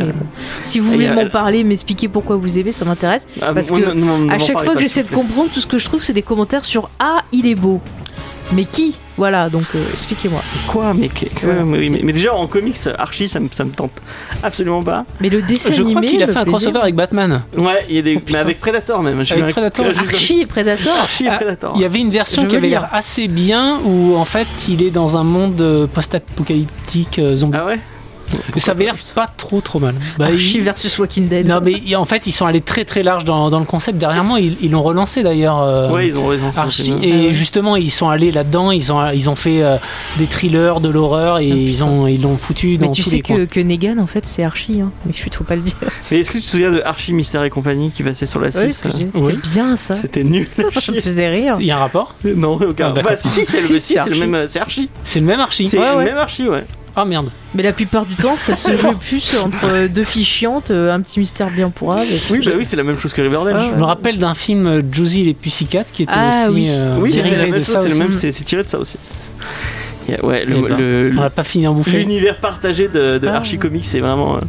[0.63, 3.25] si vous voulez m'en parler, m'expliquer pourquoi vous aimez, ça m'intéresse.
[3.41, 6.03] Ah, parce que à chaque fois que j'essaie de comprendre, tout ce que je trouve,
[6.03, 7.81] c'est des commentaires sur Ah, il est beau.
[8.53, 8.97] Mais qui?
[9.17, 10.41] Voilà, donc euh, expliquez-moi.
[10.67, 11.09] Quoi mais,
[12.03, 13.91] mais, déjà en comics, Archie, ça me, ça me tente
[14.43, 15.05] absolument pas.
[15.19, 17.41] Mais le dessin Je crois qu'il a fait un crossover avec Batman.
[17.55, 19.19] Ouais, il y a des, oh, mais avec Predator même.
[19.19, 19.85] Avec Predator.
[19.87, 20.93] Archie et Predator.
[21.01, 21.73] Archie et ah, Predator.
[21.75, 24.91] Il y avait une version qui avait l'air assez bien où en fait il est
[24.91, 27.57] dans un monde euh, post-apocalyptique euh, zombie.
[27.59, 27.77] Ah ouais?
[28.55, 29.95] Et ça avait l'air pas trop trop mal.
[30.17, 31.47] Bah, Archie versus Walking Dead.
[31.47, 33.97] Non, mais en fait, ils sont allés très très large dans, dans le concept.
[33.97, 35.61] Dernièrement, ils l'ont relancé d'ailleurs.
[35.61, 36.59] Euh, ouais, ils ont relancé.
[36.59, 38.71] Archie, et justement, ils sont allés là-dedans.
[38.71, 39.77] Ils ont, ils ont fait euh,
[40.17, 43.19] des thrillers, de l'horreur et ah, ils ont ils l'ont foutu dans Mais tu sais
[43.19, 44.81] que, que, Negan, en fait, c'est Archie.
[44.81, 44.91] Hein.
[45.05, 45.75] Mais je faut pas le dire.
[46.11, 48.51] Mais est-ce que tu te souviens de Archie Mystère et compagnie qui passait sur la
[48.51, 49.95] 6 euh C'était bien ça.
[49.95, 50.47] C'était nul.
[50.79, 51.55] ça me faisait rire.
[51.59, 52.93] Il y a un rapport Non, aucun.
[52.95, 54.47] Ah, bah, si, si, c'est le, le, même.
[54.47, 54.89] C'est Archie.
[55.03, 55.65] C'est le même Archie.
[55.65, 56.65] C'est le même Archie, ouais.
[56.99, 57.29] Ah merde.
[57.53, 60.99] Mais la plupart du temps, ça se joue plus entre deux filles chiantes, euh, un
[60.99, 62.07] petit mystère bien pour elles.
[62.31, 63.55] Oui, bah oui, c'est la même chose que Riverdale.
[63.55, 66.55] Ah, je me rappelle d'un film euh, Josie et les Pussycat qui était ah, aussi
[66.55, 66.67] oui.
[66.71, 68.97] Euh, oui, c'est la même chose, c'est le même, c'est tiré de ça aussi
[70.23, 71.97] ouais, le, eh ben, on va pas fini en bouffer.
[71.97, 73.37] L'univers partagé de, de ah.
[73.37, 74.39] Archie Comics, c'est vraiment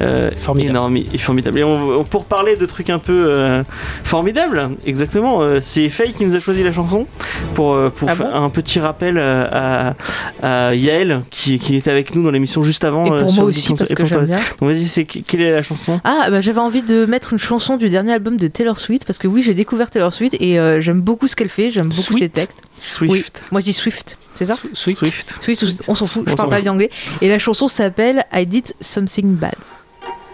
[0.00, 0.70] euh, formidable.
[0.70, 1.58] énorme et formidable.
[1.58, 3.62] Et on, pour parler de trucs un peu euh,
[4.04, 7.06] formidables, exactement, euh, c'est Faye qui nous a choisi la chanson
[7.54, 9.94] pour, euh, pour ah faire un petit rappel à,
[10.42, 13.06] à Yael qui, qui, était avec nous dans l'émission juste avant.
[13.06, 14.40] Et pour moi aussi, parce que j'aime bien.
[14.60, 16.00] Donc vas-y, c'est quelle est la chanson?
[16.04, 19.18] Ah, bah, j'avais envie de mettre une chanson du dernier album de Taylor Swift parce
[19.18, 22.28] que oui, j'ai découvert Taylor Swift et j'aime beaucoup ce qu'elle fait, j'aime beaucoup ses
[22.28, 22.62] textes.
[22.82, 23.44] Swift.
[23.52, 25.34] Moi je dis Swift, c'est ça Swift.
[25.40, 25.82] Swift.
[25.88, 26.90] on s'en fout, je parle pas bien anglais.
[27.20, 29.54] Et la chanson s'appelle I Did Something Bad.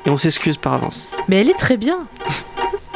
[0.07, 1.09] Et on s'excuse par avance.
[1.29, 1.99] Mais elle est très bien.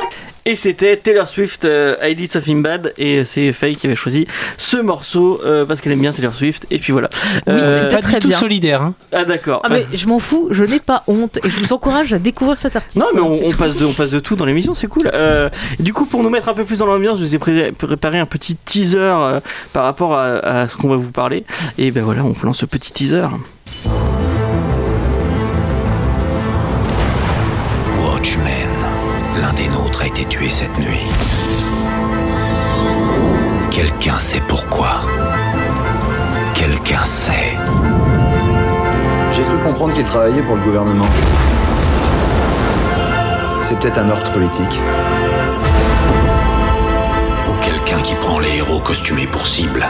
[0.44, 4.26] Et c'était Taylor Swift, euh, I Did Something Bad, et c'est Faye qui avait choisi
[4.56, 7.08] ce morceau euh, parce qu'elle aime bien Taylor Swift, et puis voilà.
[7.46, 8.36] Oui, euh, c'était très tout bien.
[8.36, 8.82] solidaire.
[8.82, 8.94] Hein.
[9.12, 9.60] Ah d'accord.
[9.62, 12.58] Ah mais je m'en fous, je n'ai pas honte, et je vous encourage à découvrir
[12.58, 13.04] cet artiste.
[13.04, 15.10] Non mais on, passe de, on passe de tout dans l'émission, c'est cool.
[15.78, 18.26] du coup, pour nous mettre un peu plus dans l'ambiance, je vous ai préparé un
[18.26, 19.38] petit teaser
[19.72, 21.44] par rapport à, à ce qu'on va vous parler,
[21.78, 23.28] et ben voilà, on lance ce petit teaser.
[30.00, 31.06] A été tué cette nuit.
[33.70, 35.02] Quelqu'un sait pourquoi.
[36.54, 37.56] Quelqu'un sait.
[39.32, 41.06] J'ai cru comprendre qu'il travaillait pour le gouvernement.
[43.62, 44.80] C'est peut-être un ordre politique.
[47.48, 49.86] Ou quelqu'un qui prend les héros costumés pour cible.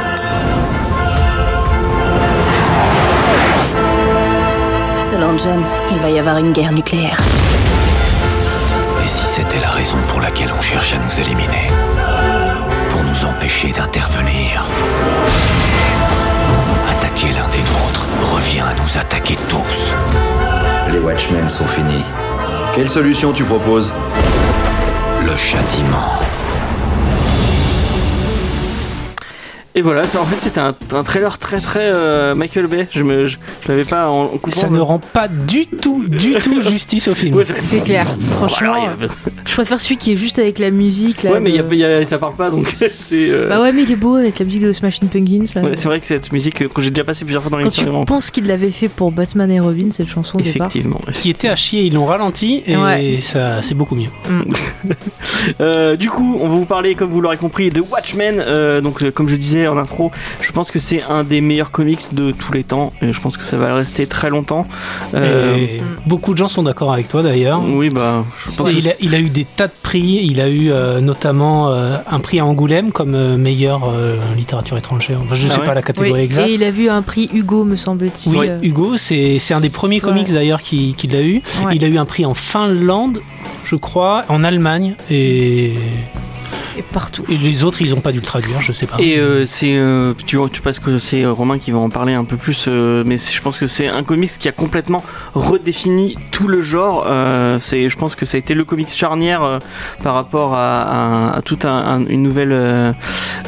[5.01, 7.21] Selon John, il va y avoir une guerre nucléaire.
[9.05, 11.69] Et si c'était la raison pour laquelle on cherche à nous éliminer
[12.91, 14.65] Pour nous empêcher d'intervenir
[16.91, 19.93] Attaquer l'un des nôtres revient à nous attaquer tous.
[20.93, 22.05] Les Watchmen sont finis.
[22.75, 23.93] Quelle solution tu proposes?
[25.25, 26.19] Le châtiment.
[29.75, 32.89] Et voilà, en fait c'était un, trailer très très euh, Michael Bay.
[32.91, 34.51] Je me, je, l'avais pas en, coupant.
[34.51, 37.43] Ça ne rend pas du tout, du tout justice au film.
[37.57, 38.05] c'est clair.
[38.21, 38.85] Franchement,
[39.47, 41.23] je préfère celui qui est juste avec la musique.
[41.23, 43.31] Là, ouais, mais y a, ça parle pas donc c'est.
[43.31, 45.63] Euh, bah ouais, mais il est beau avec la musique de Smashing Pumpkins.
[45.63, 48.01] Ouais, c'est vrai que cette musique que j'ai déjà passé plusieurs fois dans l'émission.
[48.01, 51.01] Je pense qu'il l'avait fait pour Batman et Robin cette chanson au Effectivement.
[51.15, 54.11] Qui était à chier, ils l'ont ralenti et ça c'est beaucoup mieux.
[54.29, 55.97] Mm.
[55.97, 58.83] du coup, on va vous parler, comme vous l'aurez compris, de Watchmen.
[58.83, 62.33] donc comme je disais en intro, je pense que c'est un des meilleurs comics de
[62.33, 64.67] tous les temps et je pense que ça va rester très longtemps.
[65.15, 67.63] Euh, beaucoup de gens sont d'accord avec toi d'ailleurs.
[67.63, 70.21] Oui, bah, je pense il, a, il, a, eu des tas de prix.
[70.23, 73.93] Il a eu euh, notamment euh, un prix à Angoulême comme meilleure
[74.37, 75.19] littérature étrangère.
[75.33, 76.49] je ne ah sais pas la catégorie exacte.
[76.49, 78.37] Et il a vu un prix Hugo, me semble-t-il.
[78.37, 81.43] Oui, Hugo, c'est un des premiers comics d'ailleurs qu'il a eu.
[81.73, 83.21] Il a eu un prix en Finlande,
[83.65, 85.75] je crois, en Allemagne et
[86.77, 87.25] et partout.
[87.29, 88.97] Et les autres, ils n'ont pas dû le traduire, je sais pas.
[88.99, 92.15] Et euh, c'est, euh, tu, tu penses que c'est euh, Romain qui va en parler
[92.15, 95.05] un peu plus, mais je pense que c'est un comics qui a complètement
[95.35, 97.07] redéfini tout le genre.
[97.61, 99.59] c'est, je pense que ça a été le comics charnière
[100.03, 102.95] par rapport à, à, toute une nouvelle.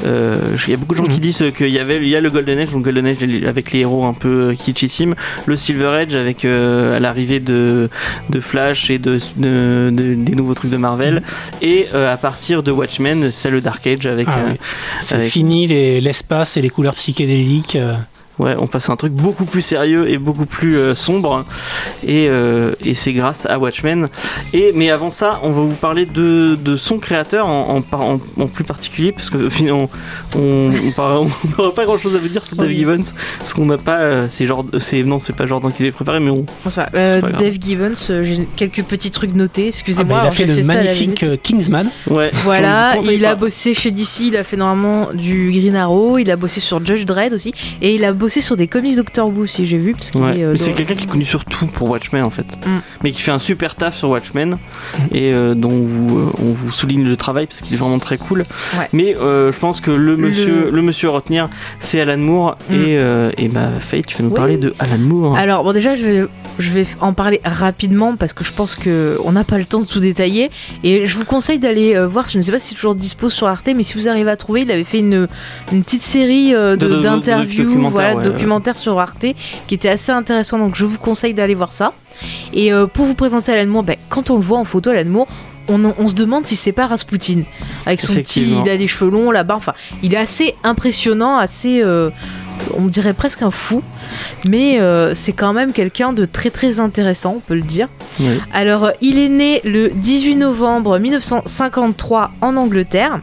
[0.04, 1.20] Il y a beaucoup de gens qui mhm.
[1.20, 3.80] disent qu'il y avait, il y a le Golden Age, donc Golden Age avec les
[3.80, 5.14] héros un peu kitschissimes,
[5.46, 7.88] le Silver Age avec l'arrivée de,
[8.30, 11.22] de Flash et de, des nouveaux trucs de Marvel, mhm.
[11.62, 14.26] et à partir de Watchmen c'est le Dark Age avec.
[14.30, 14.54] Ah euh,
[15.00, 15.66] c'est fini
[16.00, 17.78] l'espace et les couleurs psychédéliques.
[18.40, 18.44] Euh.
[18.44, 21.44] Ouais, on passe à un truc beaucoup plus sérieux et beaucoup plus euh, sombre.
[22.06, 24.08] Et, euh, et c'est grâce à Watchmen.
[24.52, 28.46] Et, mais avant ça, on va vous parler de, de son créateur en, en, en,
[28.48, 29.88] plus particulier, parce que finalement,
[30.36, 30.70] on
[31.58, 33.02] n'aura pas grand chose à vous dire sur Dave Gibbons,
[33.38, 33.98] parce qu'on n'a pas.
[33.98, 34.64] Euh, c'est genre.
[35.04, 36.44] Non, c'est pas genre dont il est préparé, mais on.
[36.92, 40.18] Dave Gibbons, j'ai quelques petits trucs notés, excusez-moi.
[40.22, 41.90] Ah bah, il a fait le magnifique Kingsman.
[42.10, 42.30] Ouais.
[42.42, 46.36] Voilà, il a bossé chez DC, il a fait normalement du Green Arrow, il a
[46.36, 49.66] bossé sur Judge Dredd aussi, et il a bossé sur des comics Doctor Who si
[49.66, 49.92] j'ai vu.
[49.92, 52.46] Parce euh, c'est quelqu'un qui est connu surtout pour Watchmen en fait.
[52.66, 52.78] Mm.
[53.02, 54.98] Mais qui fait un super taf sur Watchmen mm.
[55.12, 58.18] et euh, dont vous, euh, on vous souligne le travail parce qu'il est vraiment très
[58.18, 58.44] cool.
[58.92, 60.82] Mais je pense que le monsieur, le...
[60.82, 61.48] monsieur à retenir,
[61.80, 62.58] c'est Alan Moore.
[62.70, 62.74] Mm.
[62.74, 62.98] Et,
[63.38, 65.36] et bah, Faye, tu vas nous parler de Alan Moore.
[65.36, 66.26] Alors, bon, déjà, je vais,
[66.58, 69.86] je vais en parler rapidement parce que je pense qu'on n'a pas le temps de
[69.86, 70.50] tout détailler.
[70.82, 73.46] Et je vous conseille d'aller voir, je ne sais pas si c'est toujours dispo sur
[73.46, 75.28] Arte, mais si vous arrivez à trouver, il avait fait une,
[75.72, 79.26] une petite série d'interviews, voilà, documentaire sur Arte
[79.66, 80.58] qui était assez intéressant.
[80.58, 81.92] Donc je vous conseille d'aller voir ça.
[82.52, 85.08] Et euh, pour vous présenter Alan Moore, ben, quand on le voit en photo, Alan
[85.08, 85.28] Moore,
[85.66, 87.42] on, se demande si c'est pas Rasputin
[87.86, 89.56] avec son petit, il a des cheveux longs là-bas.
[89.56, 92.10] Enfin, il est assez impressionnant, assez euh,
[92.76, 93.82] on dirait presque un fou,
[94.48, 97.88] mais euh, c'est quand même quelqu'un de très très intéressant, on peut le dire.
[98.52, 103.20] Alors, il est né le 18 novembre 1953 en Angleterre.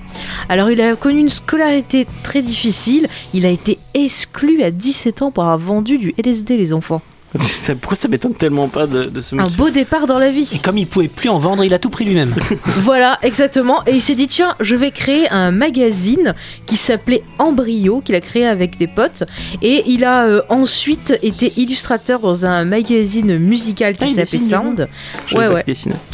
[0.50, 3.08] Alors, il a connu une scolarité très difficile.
[3.34, 7.02] Il a été exclu à 17 ans pour avoir vendu du LSD, les enfants.
[7.82, 10.50] Pourquoi ça m'étonne tellement pas de, ce monsieur Un beau départ dans la vie.
[10.54, 12.36] Et comme il pouvait plus en vendre, il a tout pris lui-même.
[12.80, 13.82] voilà, exactement.
[13.88, 18.22] Et il s'est dit tiens, je vais créer un magazine qui s'appelait Embryo, qu'il a
[18.22, 19.24] créé avec des potes.
[19.62, 24.90] Et il a euh, ensuite été illustrateur dans un magazine musical qui ah, s'appelait Sound.
[25.34, 25.64] Ouais, ouais.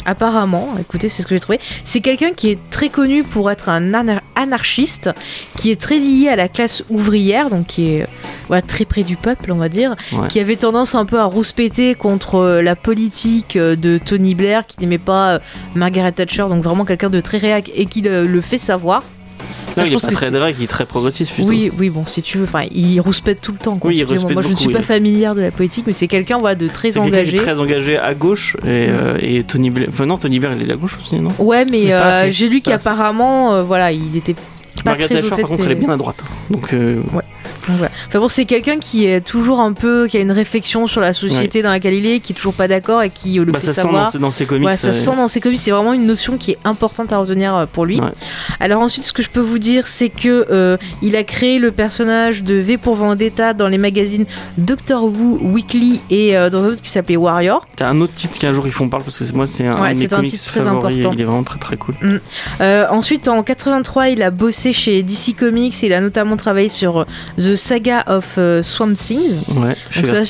[0.04, 1.58] Apparemment, écoutez, c'est ce que j'ai trouvé.
[1.84, 3.92] C'est quelqu'un qui est très connu pour être un
[4.36, 5.10] anarchiste,
[5.56, 8.06] qui est très lié à la classe ouvrière, donc qui est
[8.66, 9.96] très près du peuple, on va dire,
[10.28, 14.66] qui avait tendance un peu à rouspéter contre euh, la politique euh, de Tony Blair,
[14.66, 15.38] qui n'aimait pas euh,
[15.74, 19.02] Margaret Thatcher, donc vraiment quelqu'un de très réac et qui le, fait savoir.
[19.76, 21.48] Non, il est pas très vrai, il est très progressiste plutôt.
[21.48, 23.78] Oui, oui, bon, si tu veux, enfin, il rouspète tout le temps.
[23.82, 26.68] Oui, moi, je ne suis pas familière de la politique, mais c'est quelqu'un voilà, de
[26.68, 27.36] très engagé.
[27.36, 28.88] très engagé à gauche et,
[29.20, 29.88] et Tony Blair.
[29.90, 31.30] Enfin non, Tony Blair, il est à gauche aussi, non?
[31.38, 31.92] Ouais, mais
[32.30, 34.40] j'ai lu qu'apparemment, voilà, il était pas
[34.84, 36.22] Margaret Thatcher, par contre, elle est bien à droite.
[36.50, 36.72] Donc.
[36.72, 37.22] Ouais.
[37.74, 41.12] Enfin bon, c'est quelqu'un qui est toujours un peu, qui a une réflexion sur la
[41.12, 43.60] société dans laquelle il est, qui est toujours pas d'accord et qui euh, le bah,
[43.60, 44.12] fait ça savoir.
[44.12, 44.76] Sent dans, ses comics.
[44.76, 45.60] ça sent dans ses comics.
[45.60, 48.00] C'est vraiment une notion qui est importante à retenir euh, pour lui.
[48.60, 51.70] Alors ensuite, ce que je peux vous dire, c'est que euh, il a créé le
[51.70, 54.26] personnage de V pour Vendetta dans les magazines
[54.56, 57.66] Doctor Who Weekly et dans un autre qui s'appelait Warrior.
[57.76, 59.90] T'as un autre titre qu'un jour il faut parle parce que moi c'est un, ouais,
[59.90, 61.10] un, titre très important.
[61.12, 61.94] Il est vraiment très très cool.
[62.00, 62.20] Mm.
[62.90, 65.82] ensuite, en 83, il a bossé chez DC Comics.
[65.82, 67.06] Il a notamment travaillé sur
[67.38, 69.20] The Saga of euh, Swamp Thing.
[69.56, 70.22] Ouais, Donc ça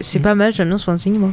[0.00, 1.30] c'est pas mal, j'aime bien Swamp Thing moi.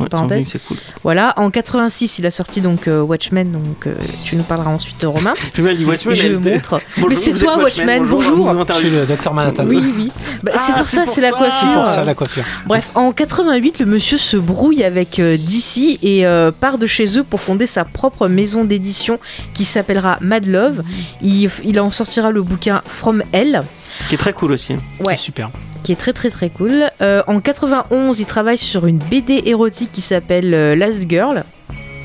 [0.00, 0.08] Ouais,
[0.46, 0.76] c'est cool.
[1.04, 5.04] Voilà, en 86, il a sorti donc euh, Watchmen, donc euh, tu nous parleras ensuite
[5.04, 5.34] Romain.
[5.54, 6.16] Je me dis Watchmen.
[6.16, 6.80] Je montre.
[7.08, 8.52] Mais c'est toi Watchmen, bonjour.
[8.68, 9.64] Je suis le docteur Manhattan.
[9.66, 10.10] Oui, oui.
[10.42, 11.54] Bah, c'est ah, pour ça, c'est la coiffure.
[11.60, 12.44] C'est pour ça la coiffure.
[12.66, 16.24] Bref, en 88, le monsieur se brouille avec DC et
[16.58, 19.20] part de chez eux pour fonder sa propre maison d'édition
[19.54, 20.82] qui s'appellera Mad Love.
[21.22, 23.62] Il, il en sortira le bouquin From Hell.
[24.08, 24.76] Qui est très cool aussi.
[25.00, 25.16] Ouais.
[25.16, 25.50] super.
[25.82, 26.84] Qui est très très très cool.
[27.00, 31.44] en 91, il travaille sur une BD érotique qui s'appelle Last Girl.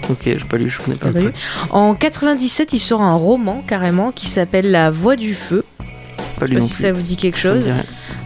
[0.09, 1.09] Ok, je pas lu, je connais pas.
[1.69, 5.63] En 97, il sort un roman carrément qui s'appelle La Voix du Feu.
[6.39, 7.69] Pas lu si ça vous dit quelque chose.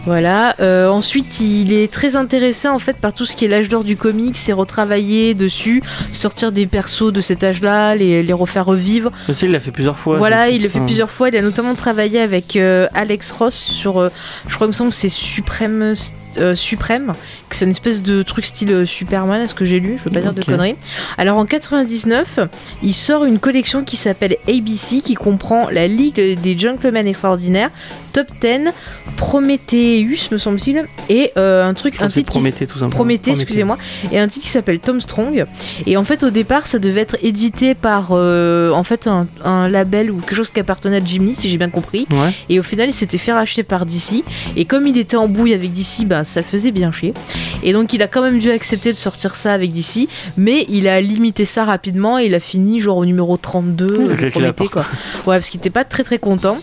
[0.06, 0.54] Voilà.
[0.60, 3.84] Euh, ensuite, il est très intéressé en fait par tout ce qui est l'âge d'or
[3.84, 9.10] du comics, c'est retravailler dessus, sortir des persos de cet âge-là, les, les, refaire revivre.
[9.28, 10.16] Aussi, il l'a fait plusieurs fois.
[10.16, 11.28] Voilà, il l'a fait plusieurs fois.
[11.28, 14.08] Il a notamment travaillé avec euh, Alex Ross sur, euh,
[14.48, 15.94] je crois, il me semble que c'est Supreme
[16.38, 17.14] euh, suprême,
[17.50, 20.10] c'est une espèce de truc style euh, Superman, est ce que j'ai lu, je veux
[20.10, 20.76] pas dire de conneries.
[21.18, 22.40] Alors en 99,
[22.82, 27.70] il sort une collection qui s'appelle ABC, qui comprend la Ligue des Gentlemen Extraordinaires,
[28.12, 28.72] Top 10,
[29.16, 32.90] Prometheus, me semble-t-il, et euh, un truc, un titre Prométhée, tout simplement.
[32.90, 33.78] Prométhée, excusez-moi,
[34.12, 35.46] et un titre qui s'appelle Tom Strong.
[35.86, 40.18] Et en fait, au départ, ça devait être édité par en fait un, label ou
[40.18, 42.06] quelque chose qui appartenait à Jimmy, si j'ai bien compris.
[42.48, 44.24] Et au final, il s'était fait racheter par DC.
[44.56, 47.14] Et comme il était en bouille avec DC, bah, ça le faisait bien chier.
[47.62, 50.88] Et donc il a quand même dû accepter de sortir ça avec DC, mais il
[50.88, 54.84] a limité ça rapidement et il a fini genre au numéro 32, je promettais, quoi.
[55.26, 56.58] Ouais, parce qu'il était pas très très content.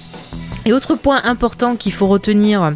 [0.65, 2.74] Et autre point important qu'il faut retenir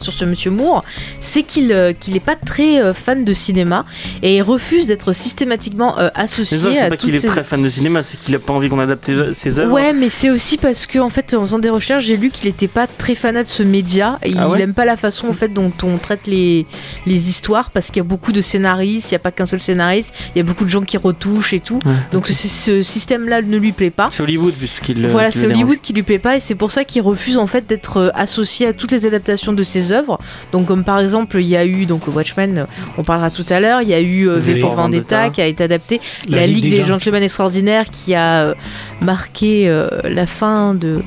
[0.00, 0.84] sur ce monsieur Moore,
[1.20, 3.84] c'est qu'il n'est euh, pas très euh, fan de cinéma
[4.22, 7.68] et il refuse d'être systématiquement euh, associé mais c'est pas qu'il est très fan de
[7.68, 9.72] cinéma, c'est qu'il a pas envie qu'on adapte ses œuvres.
[9.72, 12.48] Ouais, mais c'est aussi parce que en fait, en faisant des recherches, j'ai lu qu'il
[12.48, 15.32] était pas très fanat de ce média et ah il aime pas la façon en
[15.32, 16.66] fait dont on traite les,
[17.06, 19.60] les histoires parce qu'il y a beaucoup de scénaristes, il n'y a pas qu'un seul
[19.60, 21.80] scénariste, il y a beaucoup de gens qui retouchent et tout.
[22.12, 24.08] Donc ce, système-là ne lui plaît pas.
[24.10, 25.06] C'est Hollywood puisqu'il.
[25.06, 27.66] Voilà, c'est Hollywood qui lui plaît pas et c'est pour ça qu'il refuse en fait
[27.66, 30.18] d'être associé à toutes les adaptations de ses œuvres.
[30.52, 32.66] Donc comme par exemple, il y a eu donc Watchmen,
[32.98, 35.46] on parlera tout à l'heure, il y a eu euh, V pour Vendetta qui a
[35.46, 38.54] été adapté, La, Ligue, des, Gentlemen Extraordinaires qui a euh,
[39.00, 41.02] marqué euh, la fin de,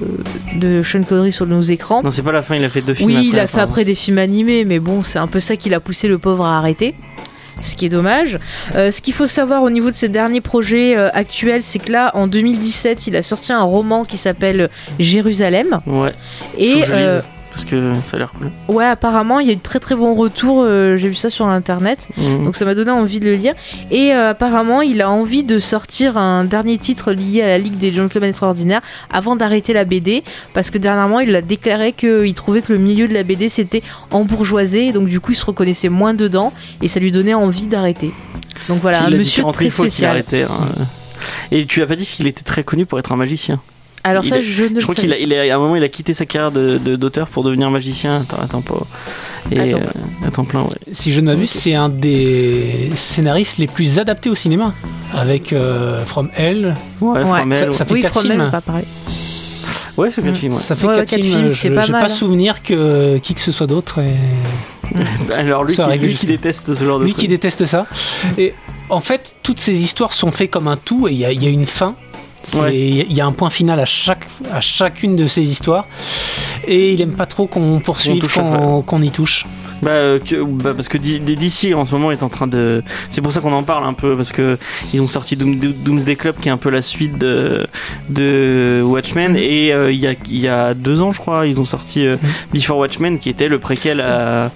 [0.55, 2.01] de Sean Connery sur nos écrans.
[2.03, 3.07] Non, c'est pas la fin, il a fait deux films.
[3.07, 5.69] Oui, il a fait après des films animés, mais bon, c'est un peu ça qui
[5.69, 6.95] l'a poussé le pauvre à arrêter
[7.61, 8.37] ce qui est dommage.
[8.73, 12.27] ce qu'il faut savoir au niveau de ses derniers projets actuels, c'est que là, en
[12.27, 15.79] 2017, il a sorti un roman qui s'appelle Jérusalem.
[15.87, 16.11] Ouais.
[16.57, 16.83] Et
[17.55, 18.51] parce que ça a l'air cool.
[18.67, 20.61] Ouais, apparemment, il y a eu de très très bons retours.
[20.65, 22.43] Euh, j'ai vu ça sur internet, mhm.
[22.43, 23.53] donc ça m'a donné envie de le lire.
[23.91, 27.77] Et euh, apparemment, il a envie de sortir un dernier titre lié à la Ligue
[27.77, 32.61] des Gentlemen Extraordinaires avant d'arrêter la BD, parce que dernièrement, il a déclaré qu'il trouvait
[32.61, 36.13] que le milieu de la BD c'était embourgeoisé, donc du coup, il se reconnaissait moins
[36.13, 38.11] dedans, et ça lui donnait envie d'arrêter.
[38.67, 40.25] Donc voilà, un monsieur très spécial.
[40.33, 40.47] Hein.
[41.51, 43.61] Et tu as pas dit qu'il était très connu pour être un magicien?
[44.09, 45.89] Alors ça, je ne Je crois qu'il a, il a, à un moment, il a
[45.89, 48.17] quitté sa carrière de, d'auteur pour devenir magicien.
[48.17, 48.85] Attends, attends pas.
[49.51, 49.81] Et, attends.
[50.39, 50.67] Euh, plein, ouais.
[50.91, 54.73] Si je ne m'abuse, c'est un des scénaristes les plus adaptés au cinéma.
[55.13, 56.75] Avec euh, From Hell.
[57.01, 57.73] Ouais, From Hell.
[57.73, 58.49] Ça, fait oui, quatre films.
[58.51, 58.85] Pas pareil.
[59.97, 60.53] Ouais, c'est 4 films.
[60.53, 60.61] Ouais.
[60.61, 61.51] Ça fait 4 films.
[61.51, 61.91] C'est pas mal.
[61.91, 62.09] pas hein.
[62.09, 63.99] souvenir que qui que ce soit d'autre.
[63.99, 65.33] Et...
[65.33, 67.87] Alors lui, qui, lui qui déteste ce genre de Lui qui déteste ça.
[68.37, 68.53] Et
[68.89, 71.49] en fait, toutes ces histoires sont faites comme un tout et il y, y, a
[71.49, 71.95] une fin
[72.71, 75.87] il y a un point final à, chaque, à chacune de ces histoires.
[76.67, 78.27] Et il aime pas trop qu'on poursuive,
[78.85, 79.45] qu'on y touche.
[79.81, 82.83] Bah, euh, bah, parce que DC en ce moment est en train de.
[83.11, 84.57] C'est pour ça qu'on en parle un peu parce que
[84.93, 87.67] ils ont sorti Doomsday Club qui est un peu la suite de,
[88.09, 91.65] de Watchmen et euh, il y, a, y, a, deux ans je crois ils ont
[91.65, 92.27] sorti euh, mm.
[92.53, 94.51] Before Watchmen qui était le préquel à.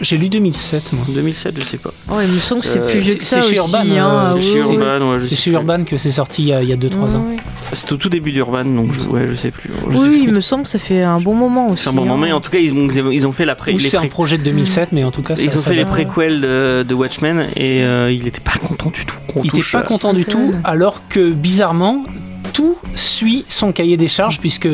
[0.00, 1.04] J'ai lu 2007 moi.
[1.08, 1.90] 2007 je sais pas.
[2.10, 3.42] Oh, il me semble que c'est plus vieux que ça.
[3.42, 3.78] C'est chez Urban.
[3.78, 7.26] Hein, c'est chez Urban, C'est chez Urban que c'est sorti il y a 2-3 ans.
[7.72, 9.70] C'était au tout début d'Urban donc je, ouais, je sais plus.
[9.86, 11.84] oui, il me semble que ça fait un bon moment aussi.
[11.84, 12.36] C'est un bon moment, mais hein.
[12.36, 13.76] en tout cas ils ont, ils ont fait la pré.
[13.78, 15.34] C'est un projet de 2007, mais en tout cas.
[15.38, 19.16] Ils ont fait les préquels de, Watchmen et euh, il était pas content du tout.
[19.42, 22.04] Il était pas content du tout, alors que bizarrement,
[22.52, 24.68] tout suit son cahier des charges puisque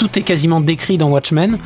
[0.00, 1.58] tout est quasiment décrit dans Watchmen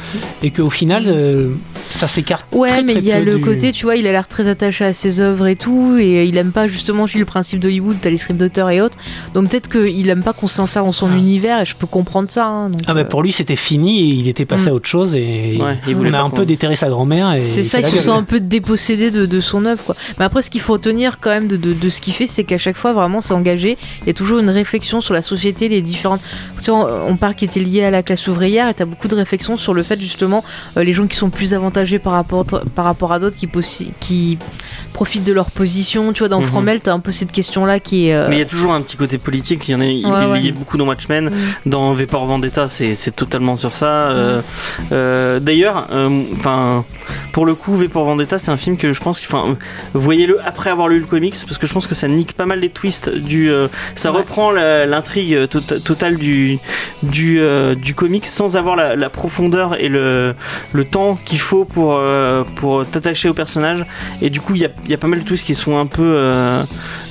[0.42, 1.50] et qu'au final euh,
[1.90, 2.44] ça s'écarte.
[2.50, 4.92] Ouais, mais il y a le côté, tu vois, il a l'air très attaché à
[4.92, 8.16] ses œuvres et tout et il aime pas justement, je le principe d'Hollywood, t'as les
[8.16, 8.98] scripts d'auteurs et autres.
[9.34, 11.16] Donc peut-être qu'il aime pas qu'on s'insère dans son ah.
[11.16, 12.46] univers et je peux comprendre ça.
[12.46, 14.68] Hein, ah bah pour lui c'était fini et il était passé mm.
[14.70, 17.36] à autre chose et on a un peu déterré sa grand-mère.
[17.38, 19.94] C'est ça, il se sent un peu dépossédé de, de, son œuvre quoi.
[20.18, 22.42] Mais après ce qu'il faut retenir quand même de, de, de ce qu'il fait, c'est
[22.42, 23.78] qu'à chaque fois vraiment c'est engagé.
[24.02, 26.20] Il y a toujours une réflexion sur la société, les différentes.
[26.68, 29.56] On parle qui était lié à la classe ouvrière et tu as beaucoup de réflexions
[29.56, 30.44] sur le fait justement
[30.76, 33.48] euh, les gens qui sont plus avantagés par rapport, par rapport à d'autres qui,
[34.00, 34.38] qui
[34.92, 36.12] profitent de leur position.
[36.12, 38.28] Tu vois, dans mm Fromel, t'as un peu cette question-là qui est.
[38.28, 39.68] Mais il y a toujours un petit côté politique.
[39.68, 39.84] Il y en a,
[40.38, 41.26] il, y a beaucoup dans Watchmen.
[41.26, 41.32] Mhm.
[41.66, 44.42] Dans V Vendetta, c'est totalement sur ça.
[44.90, 45.40] Mhm.
[45.40, 45.88] D'ailleurs,
[46.32, 46.84] enfin,
[47.34, 49.56] pour le coup, V pour Vendetta, c'est un film que je pense que, enfin,
[49.92, 52.60] voyez-le après avoir lu le comics, parce que je pense que ça nique pas mal
[52.60, 53.50] les twists du.
[53.96, 56.60] ça reprend l'intrigue totale du
[57.02, 57.40] du,
[57.76, 60.34] du comics sans avoir la, la profondeur et le,
[60.72, 63.84] le temps qu'il faut pour, euh, pour t'attacher au personnage.
[64.22, 65.86] Et du coup, il y a, y a, pas mal de trucs qui sont un
[65.86, 66.02] peu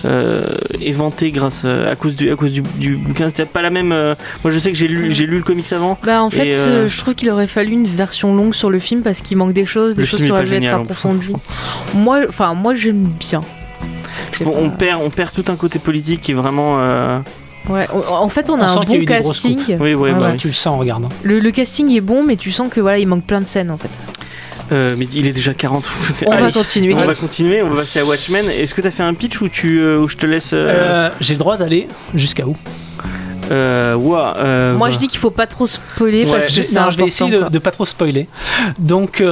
[0.06, 2.62] euh, euh, éventés grâce à cause du, à cause du,
[2.96, 3.28] bouquin.
[3.28, 3.90] C'était pas la même.
[3.90, 5.98] moi, je sais que j'ai lu, j'ai lu le comics avant.
[6.04, 9.22] Bah, en fait, je trouve qu'il aurait fallu une version longue sur le film parce
[9.22, 11.36] qu'il manque des choses, des choses qui auraient dû être approfondies.
[11.94, 13.42] Moi, enfin, moi, j'aime bien.
[14.46, 16.80] On, perd, on perd tout un côté politique qui est vraiment.
[17.70, 19.58] Ouais, en fait, on, a un bon casting.
[19.80, 21.10] Oui, oui, bah, tu le sens en regardant.
[21.24, 23.72] Le, le, casting est bon, mais tu sens que voilà, il manque plein de scènes
[23.72, 23.90] en fait.
[24.74, 25.88] Euh, mais il est déjà 40.
[26.26, 26.94] On va continuer.
[26.94, 28.50] On va continuer, on va passer à Watchmen.
[28.50, 30.52] Est-ce que tu as fait un pitch ou tu, euh, je te laisse.
[30.54, 32.56] Euh, j'ai le droit d'aller jusqu'à où?
[33.50, 37.50] Moi, je dis qu'il faut pas trop spoiler parce que c'est Je vais essayer de,
[37.50, 38.28] de, pas trop spoiler.
[38.80, 39.24] Donc,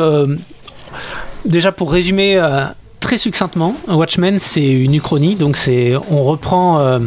[1.46, 2.40] déjà pour résumer
[3.02, 7.00] très succinctement, Watchmen c'est une uchronie, donc c'est on reprend euh,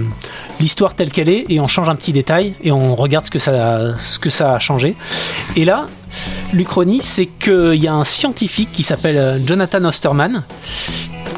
[0.61, 3.39] l'histoire telle qu'elle est et on change un petit détail et on regarde ce que
[3.39, 4.97] ça, ce que ça a changé.
[5.57, 5.87] Et là,
[6.53, 10.43] l'Uchronie, c'est qu'il y a un scientifique qui s'appelle euh, Jonathan Osterman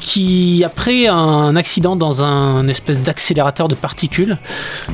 [0.00, 4.38] qui, après un accident dans un espèce d'accélérateur de particules,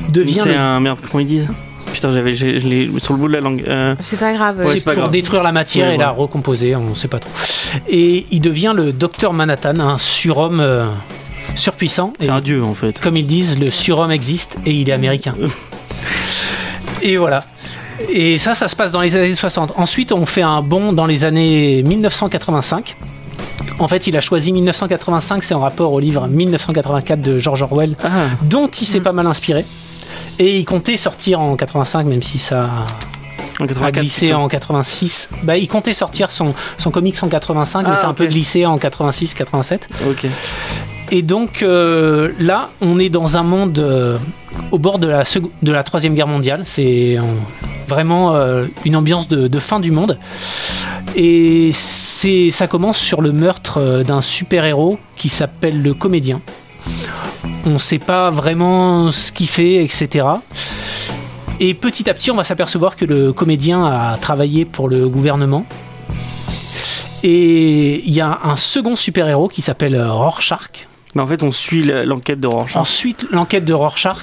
[0.09, 0.41] devient.
[0.43, 1.49] C'est un merde, comment ils disent?
[1.93, 3.63] Putain, j'avais sur le bout de la langue.
[3.67, 3.95] Euh.
[3.99, 4.67] C'est pas grave.
[4.73, 7.31] c'est pour détruire la matière et la recomposer, on sait pas trop.
[7.87, 10.87] Et il devient le docteur Manhattan, un surhomme euh,
[11.55, 12.13] surpuissant.
[12.19, 12.99] C'est un dieu en fait.
[12.99, 15.35] Comme ils disent, le surhomme existe et il est américain.
[17.03, 17.41] et voilà.
[18.09, 19.73] Et ça, ça se passe dans les années 60.
[19.77, 22.95] Ensuite, on fait un bond dans les années 1985.
[23.79, 27.95] En fait, il a choisi 1985, c'est en rapport au livre 1984 de George Orwell,
[28.03, 28.07] ah.
[28.41, 29.03] dont il s'est mm.
[29.03, 29.65] pas mal inspiré.
[30.39, 32.69] Et il comptait sortir en 85, même si ça
[33.59, 35.29] a glissé en 86.
[35.43, 38.65] Bah, il comptait sortir son, son comics en 85, mais ah, c'est un peu glissé
[38.65, 39.81] en 86-87.
[40.09, 40.27] Ok.
[41.15, 44.17] Et donc euh, là, on est dans un monde euh,
[44.71, 45.23] au bord de la,
[45.61, 46.63] de la Troisième Guerre mondiale.
[46.65, 47.19] C'est
[47.87, 50.17] vraiment euh, une ambiance de, de, fin du monde.
[51.15, 56.41] Et ça commence sur le meurtre d'un super-héros qui s'appelle le Comédien
[57.65, 60.25] on ne sait pas vraiment ce qu'il fait, etc.
[61.61, 65.65] Et petit à petit, on va s'apercevoir que le comédien a travaillé pour le gouvernement.
[67.23, 70.87] Et il y a un second super-héros qui s'appelle Rorschach.
[71.15, 72.81] Mais en fait, on suit l'enquête de Rorschach.
[72.81, 74.17] Ensuite, l'enquête de Rorschach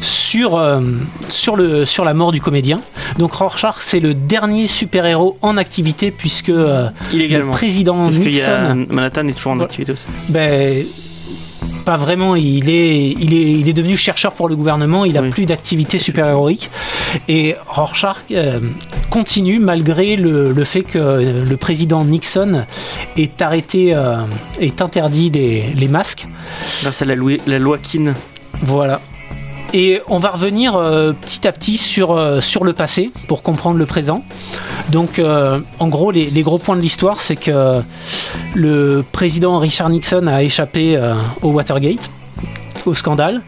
[0.00, 0.80] sur, euh,
[1.28, 2.80] sur, le, sur la mort du comédien.
[3.18, 8.86] Donc Rorschach, c'est le dernier super-héros en activité puisque euh, le président Nixon...
[8.90, 10.04] Manhattan est toujours en activité aussi.
[10.28, 10.84] Ben,
[11.82, 12.36] pas vraiment.
[12.36, 15.04] Il est, il est, il est devenu chercheur pour le gouvernement.
[15.04, 16.70] Il a plus d'activité super-héroïque.
[17.28, 18.60] Et Rorschach euh,
[19.10, 22.64] continue malgré le, le, fait que le président Nixon
[23.16, 24.22] ait arrêté, euh,
[24.60, 26.26] ait interdit les, les masques.
[26.82, 28.14] Grâce à la loi, la loi Keane.
[28.62, 29.00] Voilà.
[29.74, 33.78] Et on va revenir euh, petit à petit sur, euh, sur le passé pour comprendre
[33.78, 34.22] le présent.
[34.90, 37.80] Donc, euh, en gros, les, gros points de l'histoire, c'est que
[38.54, 41.00] le président Richard Nixon a échappé
[41.40, 42.10] au Watergate,
[42.84, 43.42] au scandale.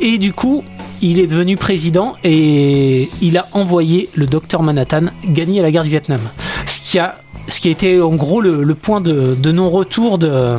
[0.00, 0.64] Et du coup,
[1.00, 5.90] il est devenu président et il a envoyé le docteur Manhattan gagner la guerre du
[5.90, 6.20] Vietnam.
[6.66, 10.58] Ce qui a, ce qui a été en gros le, point de, de non-retour de,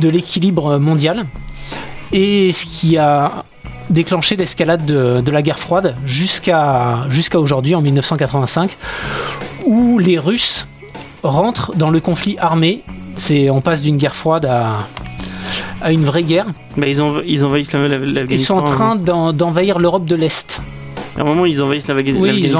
[0.00, 1.26] de l'équilibre mondial.
[2.12, 3.44] Et ce qui a
[3.90, 8.76] déclenché l'escalade de, la guerre froide jusqu'à jusqu'à aujourd'hui, en 1985,
[9.66, 10.66] où les Russes
[11.22, 12.82] rentrent dans le conflit armé.
[13.16, 14.86] C'est, on passe d'une guerre froide à,
[15.82, 16.46] à une vraie guerre.
[16.76, 18.24] Mais ils, ont, ils envahissent l'Afghanistan.
[18.30, 20.60] Ils sont en train d'envahir l'Europe de l'Est.
[21.16, 22.20] À un moment, ils envahissent l'Afghanistan.
[22.22, 22.50] Oui,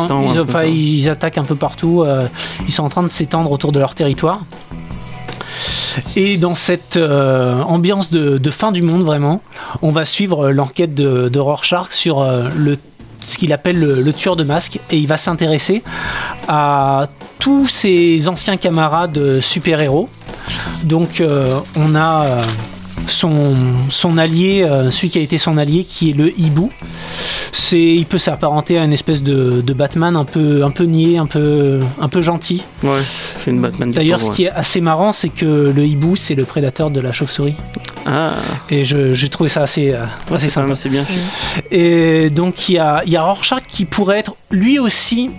[0.66, 2.03] ils, ils, attaquent un peu partout.
[2.03, 2.26] Euh,
[2.66, 4.41] ils sont en train de s'étendre autour de leur territoire.
[6.16, 9.43] Et dans cette euh, ambiance de, fin du monde, vraiment,
[9.82, 12.78] on va suivre l'enquête de, de Rorschach sur euh, le
[13.20, 15.82] ce qu'il appelle le, tueur de masques et il va s'intéresser
[16.47, 17.09] à
[17.41, 20.09] tous ses anciens camarades super-héros.
[20.84, 22.39] Donc euh, on a
[23.07, 23.55] son,
[23.90, 26.70] son allié, celui qui a été son allié, qui est le hibou
[27.53, 31.26] c'est, il peut s'apparenter à une espèce de, Batman un peu, un peu niais, un
[31.26, 32.62] peu, un peu gentil.
[32.82, 33.01] Ouais,
[33.38, 33.92] c'est une Batman.
[33.92, 37.12] D'ailleurs, ce qui est assez marrant, c'est que le hibou, c'est le prédateur de la
[37.12, 37.55] chauve-souris.
[38.07, 38.32] Ah.
[38.70, 40.74] Et j'ai trouvé ça assez, euh, assez sympa.
[40.74, 41.05] C'est bien.
[41.70, 45.30] Et donc il y a, il y a Rorschach qui pourrait être lui aussi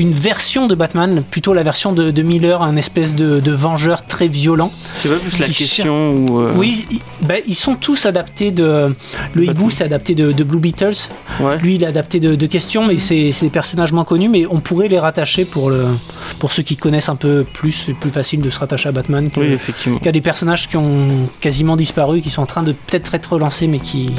[0.00, 4.72] une version de Batman, plutôt la version de, Miller, un espèce de, vengeur très violent.
[4.96, 6.86] C'est pas plus la question ou euh, Oui,
[7.20, 8.94] bah, ils sont tous adaptés de.
[9.34, 11.08] Le hibou, c'est adapté de, Blue Beatles.
[11.60, 14.88] Lui, il est adapté de, questions, mais c'est des personnages moins connus, mais on pourrait
[14.88, 15.84] les rattacher pour, le,
[16.38, 17.84] pour ceux qui connaissent un peu plus.
[17.86, 19.28] C'est plus facile de se rattacher à Batman
[20.02, 23.66] qu'à des personnages qui ont quasiment disparu, qui sont en train de peut-être être relancés,
[23.66, 24.10] mais qui,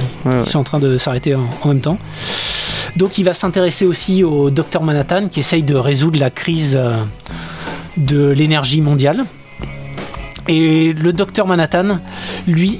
[0.45, 1.97] sont en train de s'arrêter en, en même temps.
[2.96, 7.04] Donc il va s'intéresser aussi au docteur Manhattan qui essaye de résoudre la crise euh,
[7.98, 9.26] de l'énergie mondiale.
[10.48, 12.00] Et le docteur Manhattan,
[12.48, 12.80] lui,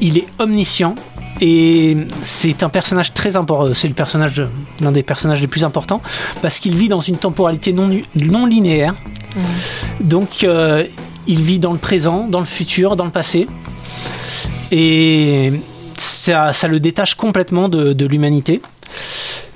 [0.00, 0.94] il est omniscient
[1.40, 3.74] et c'est un personnage très important.
[3.74, 4.42] C'est le personnage,
[4.80, 6.00] l'un des personnages les plus importants
[6.40, 8.94] parce qu'il vit dans une temporalité non, non linéaire.
[8.94, 9.40] Mmh.
[10.00, 10.84] Donc euh,
[11.26, 13.46] il vit dans le présent, dans le futur, dans le passé.
[14.70, 15.52] Et
[15.96, 18.62] ça, le détache complètement de l'humanité.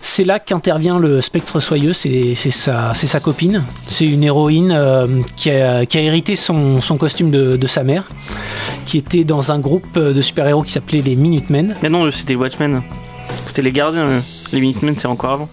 [0.05, 3.63] C'est là qu'intervient le spectre soyeux, c'est sa, sa, copine.
[3.87, 8.11] C'est une héroïne euh, qui, a, hérité son, costume de, sa mère,
[8.85, 11.77] qui était dans un groupe de super-héros qui s'appelait les Minutemen.
[11.83, 12.83] Mais non, c'était Watchmen.
[13.47, 14.07] C'était les gardiens.
[14.53, 15.49] Les Minutemen, c'est encore avant.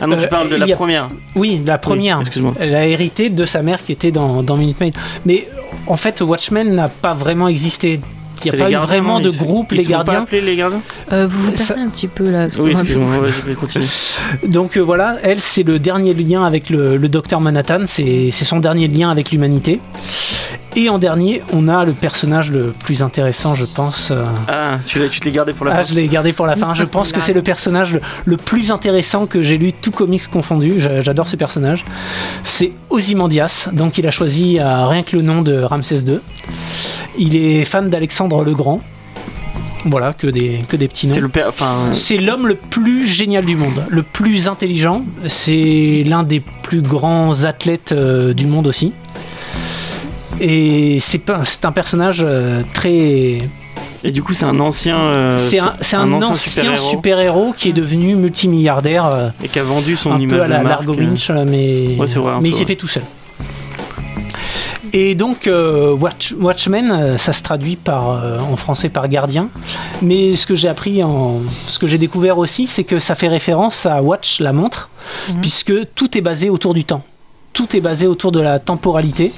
[0.00, 1.08] Ah non, tu euh, parles de la première.
[1.36, 2.22] Oui, la première.
[2.22, 2.54] Excuse-moi.
[2.58, 4.90] Elle a hérité de sa mère qui était dans, dans Minutemen.
[5.26, 5.46] Mais
[5.86, 8.00] en fait, Watchmen n'a pas vraiment existé.
[8.44, 10.24] Il n'y a pas vraiment de groupe, les gardiens.
[10.24, 10.80] Pas les gardiens
[11.12, 12.48] euh, Vous vous perdez un petit peu là.
[12.58, 12.74] Oui.
[14.48, 18.88] Donc euh, voilà, elle, c'est le dernier lien avec le, docteur Manhattan, c'est son dernier
[18.88, 19.80] lien avec l'humanité.
[20.76, 24.12] Et en dernier, on a le personnage le plus intéressant, je pense.
[24.12, 26.46] Euh, ah, tu, tu te l'es gardé pour la ah, fin je l'ai gardé pour
[26.46, 26.74] la fin.
[26.74, 30.76] Je pense que c'est le personnage le, plus intéressant que j'ai lu, tout comics confondu.
[30.78, 31.84] J'adore ce personnage.
[32.44, 36.20] C'est Ozymandias, donc il a choisi rien que le nom de Ramsès II.
[37.20, 38.80] Il est fan d'Alexandre le Grand.
[39.84, 41.30] Voilà, que des, que des petits noms.
[41.92, 45.04] C'est l'homme le plus génial du monde, le plus intelligent.
[45.28, 48.92] C'est l'un des plus grands athlètes euh, du monde aussi.
[50.40, 53.38] Et c'est un personnage euh, très.
[54.02, 54.98] Et du coup, c'est un ancien.
[54.98, 55.58] Euh, c'est
[55.96, 59.32] un, ancien, super-héros qui est devenu multimilliardaire.
[59.44, 61.96] et qui a vendu son un peu à la Largo Winch, mais,
[62.40, 63.02] mais il s'est fait tout seul.
[64.92, 65.96] Et donc euh,
[66.38, 69.48] Watchmen, euh, ça se traduit par, euh, en français par gardien.
[70.02, 73.28] Mais ce que j'ai appris, en, ce que j'ai découvert aussi, c'est que ça fait
[73.28, 74.88] référence à Watch, la montre,
[75.28, 75.40] mhm.
[75.40, 77.04] puisque tout est basé autour du temps.
[77.52, 79.32] Tout est basé autour de la temporalité.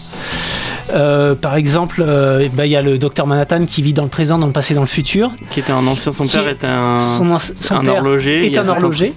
[1.40, 2.04] par exemple,
[2.52, 4.74] bah, il y a le docteur Manhattan qui vit dans le présent, dans le passé,
[4.74, 5.30] dans le futur.
[5.50, 8.46] Qui était un ancien, son père était un, un horloger.
[8.46, 9.14] Est un horloger.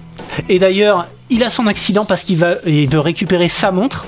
[0.48, 4.06] Et d'ailleurs, il a son accident parce qu'il va, il veut récupérer sa montre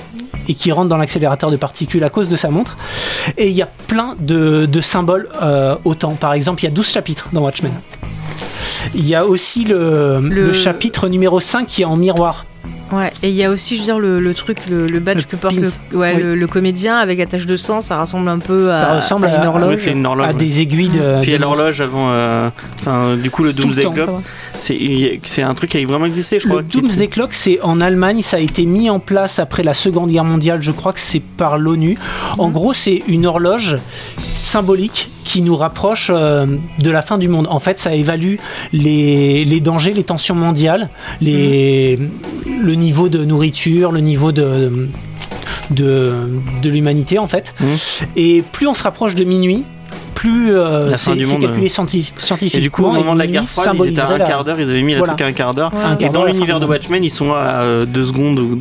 [0.47, 2.77] et qui rentre dans l'accélérateur de particules à cause de sa montre.
[3.37, 6.13] Et il y a plein de, symboles euh, au temps.
[6.13, 7.73] Par exemple, il y a 12 chapitres dans Watchmen.
[8.95, 12.45] Il y a aussi le, chapitre numéro 5 qui est en miroir.
[12.91, 15.55] Ouais, et il y a aussi, je veux dire, le, truc, le, badge que porte
[15.55, 20.05] le, comédien avec la tache de sang, ça ressemble un peu à, ressemble à, une
[20.05, 20.25] horloge.
[20.25, 21.21] à des aiguilles de.
[21.21, 24.09] Puis l'horloge avant, euh, enfin, du coup, le Doomsday Clock.
[24.59, 26.61] C'est un truc qui a vraiment existé, je crois.
[26.61, 30.11] Le Doomsday Clock, c'est en Allemagne, ça a été mis en place après la Seconde
[30.11, 31.97] Guerre mondiale, je crois que c'est par l'ONU.
[32.38, 32.53] En mhm.
[32.53, 33.77] gros, c'est une horloge
[34.17, 36.45] symbolique qui nous rapproche euh,
[36.79, 37.47] de la fin du monde.
[37.49, 38.35] En fait, ça évalue
[38.71, 42.65] les, les dangers, les tensions mondiales, les, mhm.
[42.65, 44.89] le niveau de nourriture, le niveau de,
[45.71, 46.13] de,
[46.61, 47.53] de l'humanité, en fait.
[47.59, 47.67] Mhm.
[48.15, 49.63] Et plus on se rapproche de minuit,
[50.18, 52.49] plus euh, la fin du monde calculé scientifiquement.
[52.51, 54.59] Et du coup, au moment de la guerre froide, ils étaient à un quart d'heure,
[54.59, 55.72] ils avaient mis la truc à un quart d'heure.
[55.99, 58.57] et dans l'univers de Watchmen, ils sont à 2 euh, secondes ou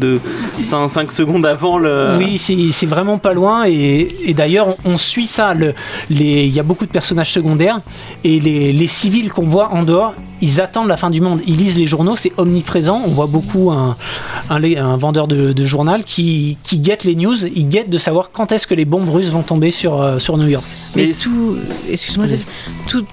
[0.63, 2.17] 5, secondes avant le.
[2.19, 3.65] Oui, c'est vraiment pas loin.
[3.67, 5.55] Et, et d'ailleurs, on, suit ça.
[6.11, 7.81] Il y a beaucoup de personnages secondaires
[8.23, 11.41] et les, les civils qu'on voit en dehors, ils attendent la fin du monde.
[11.47, 13.01] Ils lisent les journaux, c'est omniprésent.
[13.07, 13.97] On voit beaucoup un,
[14.51, 17.47] un, vendeur de, journal qui, qui guette les news.
[17.47, 20.37] Il guette de savoir quand est-ce que les bombes russes vont tomber sur, euh, sur
[20.37, 20.65] New York.
[20.97, 21.57] Mais, tout,
[21.90, 22.26] excuse-moi,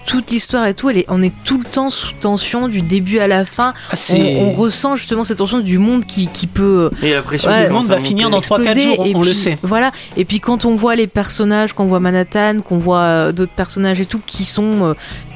[0.05, 3.19] toute l'histoire et tout, elle est, on est tout le temps sous tension du début
[3.19, 3.73] à la fin.
[3.91, 6.89] Ah, on, ressent justement cette tension du monde qui, qui peut.
[7.01, 9.57] Et la pression du monde va finir dans 3-4 jours, on, le sait.
[9.61, 9.91] Voilà.
[10.17, 13.99] Et puis quand on voit les personnages, qu'on voit Manhattan, qu'on voit euh, d'autres personnages
[13.99, 14.93] et tout qui sont euh,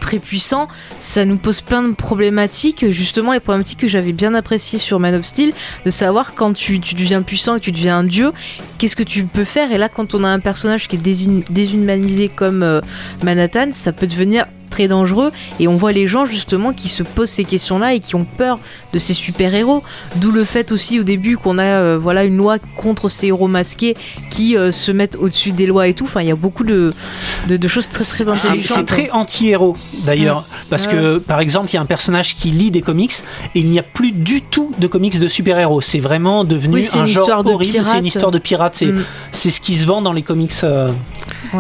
[0.08, 4.80] très puissants, ça nous pose plein de problématiques, justement les problématiques que j'avais bien appréciées
[4.80, 5.51] sur Man of Steel,
[5.84, 8.32] de savoir quand tu, deviens puissant et tu deviens un dieu,
[8.78, 9.74] qu'est-ce que tu peux faire?
[9.74, 12.80] Et là, quand on a un personnage qui est déshumanisé comme euh,
[13.22, 14.45] Manhattan, ça peut devenir
[14.78, 15.32] très dangereux.
[15.59, 18.59] Et on voit les gens justement qui se posent ces questions-là et qui ont peur
[18.93, 19.84] de ces super-héros.
[20.17, 23.47] D'où le fait aussi au début qu'on a euh, voilà une loi contre ces héros
[23.47, 23.95] masqués
[24.30, 26.03] qui euh, se mettent au-dessus des lois et tout.
[26.03, 26.93] Enfin, il y a beaucoup de,
[27.47, 28.78] de, choses très très intelligentes.
[28.78, 29.75] C'est très anti-héros
[30.05, 33.13] d'ailleurs, parce que par exemple, il y a un personnage qui lit des comics
[33.55, 35.82] et il n'y a plus du tout de comics de super-héros.
[35.82, 37.84] C'est vraiment devenu un genre horrible.
[37.84, 38.84] C'est une histoire de pirate.
[39.32, 40.53] C'est ce qui se vend dans les comics.
[40.63, 40.91] Euh,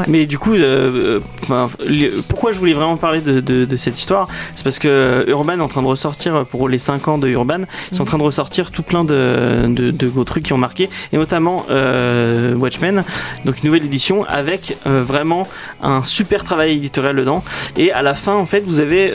[0.07, 1.19] mais du coup, euh,
[1.49, 5.67] euh, pourquoi je voulais vraiment parler de, cette histoire C'est parce que Urban est en
[5.67, 7.61] train de ressortir pour les 5 ans de Urban,
[7.91, 10.89] ils sont en train de ressortir tout plein de, de, gros trucs qui ont marqué,
[11.13, 13.03] et notamment euh, Watchmen,
[13.45, 15.47] donc une nouvelle édition avec vraiment
[15.81, 17.43] un super travail éditorial dedans.
[17.77, 19.07] Et à la fin, en fait, vous avez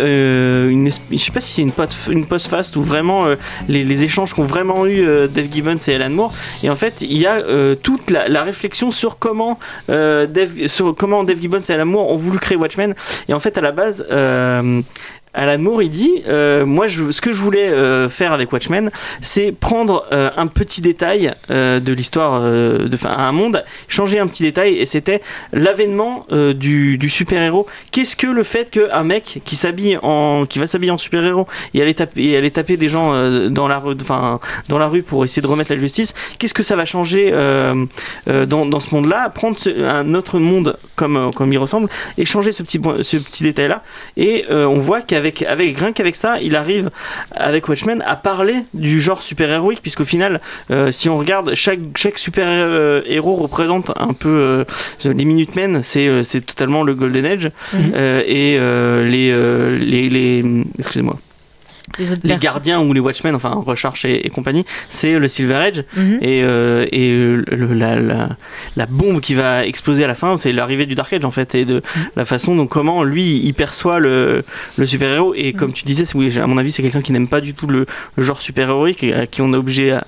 [0.70, 1.72] une, je sais pas si c'est une,
[2.10, 3.24] une post-fast ou vraiment
[3.68, 6.32] les, échanges qu'ont vraiment eu Dave Gibbons et Alan Moore.
[6.62, 7.42] Et en fait, il y a
[7.82, 9.58] toute la, la, réflexion sur comment
[9.88, 12.94] Dave sur comment Dave Gibbons et Alan Moore ont voulu créer Watchmen.
[13.28, 14.82] Et en fait, à la base, euh,
[15.35, 18.91] Alan Moore, il dit, euh, moi, je, ce que je voulais euh, faire avec Watchmen,
[19.22, 24.43] c'est prendre euh, un petit détail de l'histoire, de, enfin, un monde, changer un petit
[24.43, 25.22] détail, et c'était
[25.53, 27.66] l'avènement du, du super-héros.
[27.91, 31.83] Qu'est-ce que le fait qu'un mec qui s'habille en, qui va s'habiller en super-héros et
[31.83, 33.12] aller taper, et aller taper des gens
[33.51, 36.62] dans la rue, enfin, dans la rue pour essayer de remettre la justice, qu'est-ce que
[36.62, 37.33] ça va changer
[38.26, 39.30] dans, dans, ce monde-là?
[39.30, 43.83] Prendre un autre monde comme, comme il ressemble et changer ce petit, ce petit détail-là,
[44.16, 46.90] et on voit qu'avec avec, avec rien qu'avec ça, il arrive
[47.30, 52.18] avec Watchmen à parler du genre super-héroïque, puisqu'au final, euh, si on regarde, chaque, chaque
[52.18, 54.64] super-héros représente un peu euh,
[55.04, 57.92] les Minutemen, c'est, c'est totalement le Golden Age, mhm.
[57.94, 58.58] euh, et
[59.08, 59.30] les,
[59.78, 61.16] les, les excusez-moi
[61.99, 65.84] les, gardiens ou les Watchmen, enfin Recharge et, compagnie, c'est le Silver Age.
[65.97, 66.18] Mhm.
[66.20, 68.28] Et, euh, et la, la,
[68.76, 71.55] la, bombe qui va exploser à la fin, c'est l'arrivée du Dark Age en fait,
[71.55, 72.07] et de mhm.
[72.16, 74.45] la façon dont comment lui il perçoit le,
[74.76, 75.34] le super-héros.
[75.34, 75.59] Et mhm.
[75.59, 77.86] comme tu disais, oui, à mon avis, c'est quelqu'un qui n'aime pas du tout le,
[78.18, 80.07] genre super-héroïque et à qui on est obligé à,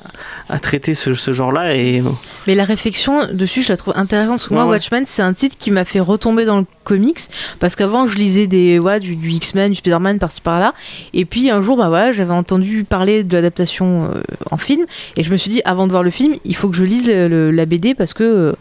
[0.48, 1.76] à traiter ce, ce genre-là.
[1.76, 2.02] Et...
[2.46, 4.38] Mais la réflexion dessus, je la trouve intéressante.
[4.38, 7.20] Parce que moi, Watchmen, c'est un titre qui m'a fait retomber dans le comics
[7.58, 10.74] parce qu'avant, je lisais des, ouais, du, du X-Men, du Spider-Man par-ci par-là.
[11.12, 14.84] Et puis un jour, bah j'avais entendu parler de l'adaptation euh, en film
[15.16, 17.08] et je me suis dit avant de voir le film, il faut que je lise
[17.08, 18.52] la BD parce que euh,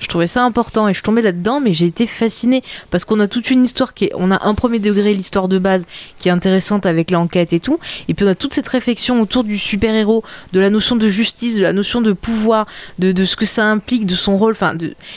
[0.00, 3.28] je trouvais ça important et je tombais là-dedans, mais j'ai été fascinée parce qu'on a
[3.28, 5.86] toute une histoire qui est, on a un premier degré, l'histoire de base
[6.18, 7.78] qui est intéressante avec l'enquête et tout,
[8.08, 10.22] et puis on a toute cette réflexion autour du super-héros,
[10.52, 12.66] de la notion de justice, de la notion de pouvoir,
[12.98, 14.54] de, ce que ça implique, de son rôle,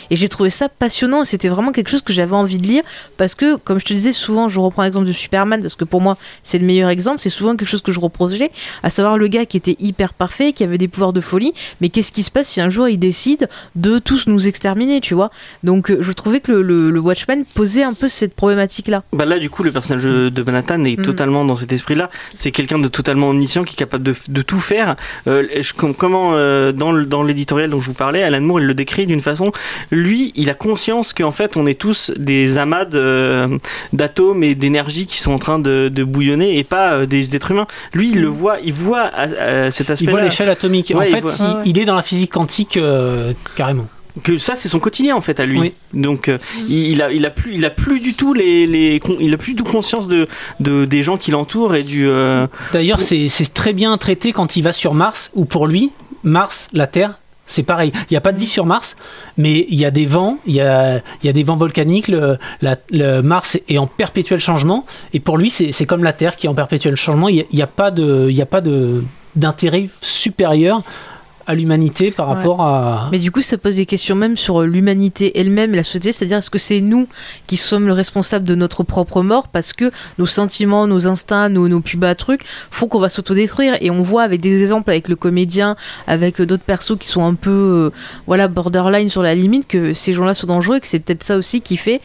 [0.10, 1.26] et j'ai trouvé ça passionnant.
[1.26, 2.84] C'était vraiment quelque chose que j'avais envie de lire
[3.18, 6.02] parce que, comme je te disais, souvent, je reprends l'exemple de Superman parce que pour
[6.02, 7.20] moi, c'est le meilleur exemple.
[7.20, 8.52] C'est souvent quelque chose que je reprochais,
[8.84, 11.90] à savoir le gars qui était hyper parfait, qui avait des pouvoirs de folie, mais
[11.90, 14.69] qu'est-ce qui se passe si un jour il décide de tous nous exterminer?
[14.70, 15.32] Terminé, tu vois.
[15.64, 19.02] Donc euh, je trouvais que le, Watchman posait un peu cette problématique-là.
[19.14, 21.04] Bah là, du coup, le personnage de Manhattan est mm.
[21.04, 22.12] totalement dans cet esprit-là.
[22.36, 24.96] C'est quelqu'un de totalement omniscient qui est capable de, tout faire.
[25.28, 25.44] Euh,
[25.98, 29.52] comment, euh, dans l'éditorial dont je vous parlais, Alan Moore, il le décrit d'une façon.
[29.90, 35.18] Lui, il a conscience qu'en fait, on est tous des amas d'atomes et d'énergie qui
[35.18, 37.68] sont en train de, bouillonner et pas des êtres humains.
[37.94, 38.32] Lui, il le mm.
[38.32, 39.10] voit, il voit
[39.72, 39.96] cet aspect-là.
[40.00, 40.94] Il voit l'échelle atomique.
[40.96, 42.78] en fait, il, il, est dans la physique quantique
[43.56, 43.88] carrément
[44.24, 45.74] que ça c'est son quotidien en fait à lui.
[45.94, 49.34] Donc euh, il, a, il a plus il a plus du tout les, les il
[49.34, 50.28] a plus du tout conscience de,
[50.60, 52.08] de des gens qui l'entourent et du.
[52.08, 55.92] Euh, D'ailleurs c'est très bien traité quand il va sur Mars ou pour lui
[56.24, 57.14] Mars la Terre
[57.50, 57.92] c'est pareil.
[57.96, 58.96] Il n'y a pas de vie sur Mars,
[59.36, 62.08] mais il y a des vents, il y a, il y a des vents volcaniques.
[62.08, 62.38] Le,
[62.92, 66.50] le, Mars est en perpétuel changement, et pour lui, c'est comme la Terre qui est
[66.50, 67.28] en perpétuel changement.
[67.28, 69.04] Il n'y a, a, pas de, il y a pas de
[69.36, 70.84] d'intérêt supérieur
[71.50, 73.10] à l'humanité par rapport à.
[73.12, 76.38] Mais du coup, ça pose des questions même sur l'humanité elle-même et la société, c'est-à-dire
[76.38, 77.08] est-ce que c'est nous
[77.48, 81.68] qui sommes le responsable de notre propre mort parce que nos sentiments, nos instincts, nos,
[81.68, 83.78] nos plus bas trucs font qu'on va s'autodétruire?
[83.82, 85.76] Et on voit avec des exemples avec le comédien,
[86.06, 87.90] avec d'autres persos qui sont un peu euh,
[88.28, 91.36] voilà borderline sur la limite que ces gens-là sont dangereux et que c'est peut-être ça
[91.36, 92.00] aussi qui fait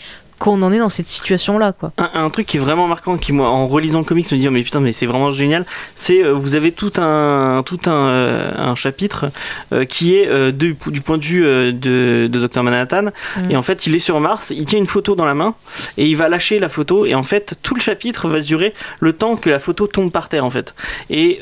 [0.44, 1.92] qu'on en est dans cette situation là quoi.
[1.96, 4.50] Un, truc qui est vraiment marquant qui moi en relisant le comics me dit oh,
[4.50, 5.64] mais putain mais c'est vraiment génial
[5.94, 9.30] c'est euh, vous avez tout un tout un, euh, un chapitre
[9.72, 13.50] euh, qui est du point de vue de, de Dr Manhattan mm.
[13.52, 15.54] et en fait il est sur Mars il tient une photo dans la main
[15.96, 19.14] et il va lâcher la photo et en fait tout le chapitre va durer le
[19.14, 20.74] temps que la photo tombe par terre en fait
[21.08, 21.40] et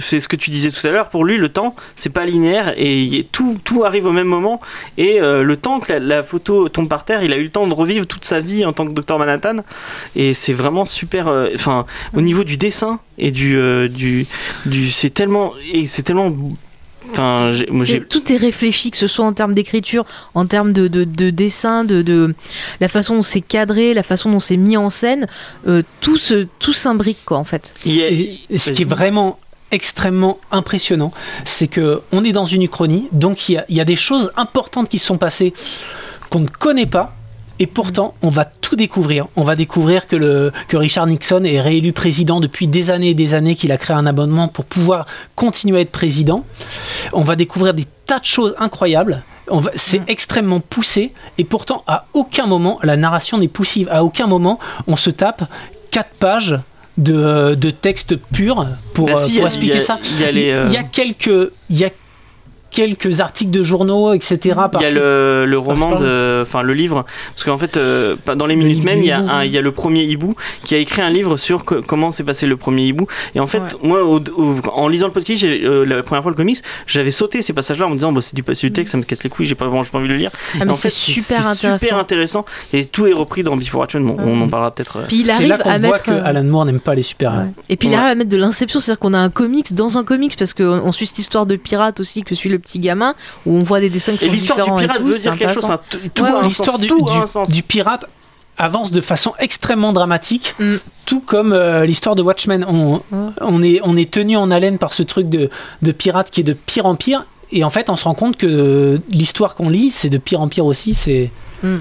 [0.00, 2.74] c'est ce que tu disais tout à l'heure, pour lui, le temps, c'est pas linéaire
[2.76, 4.60] et tout, tout arrive au même moment.
[4.98, 7.66] Et euh, le temps que la, photo tombe par terre, il a eu le temps
[7.66, 9.64] de revivre toute sa vie en tant que docteur Manhattan.
[10.14, 11.28] Et c'est vraiment super.
[11.28, 13.56] Euh, enfin, au niveau du dessin et du.
[13.56, 14.26] Euh, du,
[14.66, 15.52] du c'est tellement.
[15.72, 16.34] Et c'est tellement
[18.08, 22.02] tout est réfléchi, que ce soit en termes d'écriture, en termes de, de, dessin, de,
[22.02, 22.34] de,
[22.80, 25.26] la façon dont c'est cadré, la façon dont c'est mis en scène,
[25.66, 27.74] euh, tout, se, tout s'imbrique quoi en fait.
[27.86, 29.38] Et, ce qui est vraiment
[29.70, 31.12] extrêmement impressionnant,
[31.44, 34.32] c'est que on est dans une uchronie, donc il y a, y a des choses
[34.36, 35.52] importantes qui se sont passées
[36.30, 37.16] qu'on ne connaît pas,
[37.58, 39.28] et pourtant, on va tout découvrir.
[39.34, 43.14] On va découvrir que, le, que Richard Nixon est réélu président depuis des années et
[43.14, 46.44] des années, qu'il a créé un abonnement pour pouvoir continuer à être président.
[47.12, 49.22] On va découvrir des tas de choses incroyables.
[49.74, 50.04] C'est mm.
[50.08, 53.88] extrêmement poussé et pourtant à aucun moment la narration n'est poussive.
[53.90, 54.58] À aucun moment
[54.88, 55.44] on se tape
[55.92, 56.58] quatre pages
[56.98, 59.98] de, de texte pur pour, bah euh, pour expliquer ça.
[60.18, 61.90] Il y, a, y a quelques il y a
[62.76, 64.38] quelques articles de journaux, etc.
[64.74, 68.44] Il y a le, le roman, de, enfin le livre, parce qu'en fait, euh, dans
[68.44, 71.38] les il y, a il y a le premier hibou qui a écrit un livre
[71.38, 73.06] sur comment s'est passé le premier hibou.
[73.34, 74.00] Et en fait, moi,
[74.74, 77.90] en lisant le podcast, euh, la première fois le comics, j'avais sauté ces passages-là en
[77.90, 79.84] me disant, bah, c'est du, du texte, ça me casse les couilles, j'ai pas, vraiment
[79.84, 80.30] pas envie de le lire.
[80.60, 81.78] Ah, mais c'est super intéressant.
[81.78, 82.44] super intéressant.
[82.74, 84.06] Et tout est repris dans Before Watchmen.
[84.06, 84.98] on en parlera peut-être.
[84.98, 85.02] Euh.
[85.08, 87.54] C'est là qu'on voit que Alan Moore n'aime pas les super-héros.
[87.70, 90.04] Et puis il arrive à mettre de l'inception, c'est-à-dire qu'on a un comics dans un
[90.04, 93.14] comics parce qu'on suit cette histoire de pirate aussi que suit le petit gamin
[93.46, 94.78] où on voit des dessins qui sont différents.
[94.78, 96.44] L'histoire du pirate veut dire quelque chose.
[96.44, 96.90] L'histoire du,
[97.52, 98.06] du, pirate
[98.58, 100.76] avance de façon extrêmement dramatique, mm.
[101.04, 102.64] tout comme euh, l'histoire de Watchmen.
[102.68, 103.02] On,
[103.40, 105.50] on, est, on est tenu en haleine par ce truc de,
[105.82, 107.26] de pirate qui est de pire en pire.
[107.52, 110.48] Et en fait, on se rend compte que l'histoire qu'on lit, c'est de pire en
[110.48, 110.94] pire aussi.
[110.94, 111.30] C'est.
[111.62, 111.76] Mm.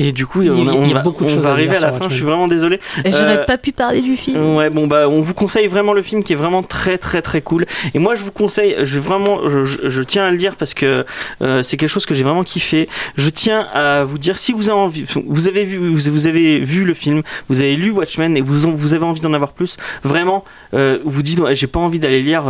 [0.00, 2.08] Et du coup, on, va, beaucoup de va arriver à, la fin.
[2.08, 2.80] Je suis vraiment désolé.
[3.04, 4.56] J'aurais euh, pas pu parler du film.
[4.56, 7.42] Ouais, bon bah, on vous conseille vraiment le film qui est vraiment très très très
[7.42, 7.66] cool.
[7.92, 11.04] Et moi, je vous conseille, je vraiment, je, tiens à le dire parce que
[11.42, 12.88] euh, c'est quelque chose que j'ai vraiment kiffé.
[13.18, 16.84] Je tiens à vous dire si vous avez envie, vous avez vu, vous, avez vu
[16.84, 17.20] le film,
[17.50, 19.76] vous avez lu Watchmen et vous vous avez envie d'en avoir plus.
[20.02, 22.44] Vraiment, euh, vous dites, j'ai pas envie d'aller lire,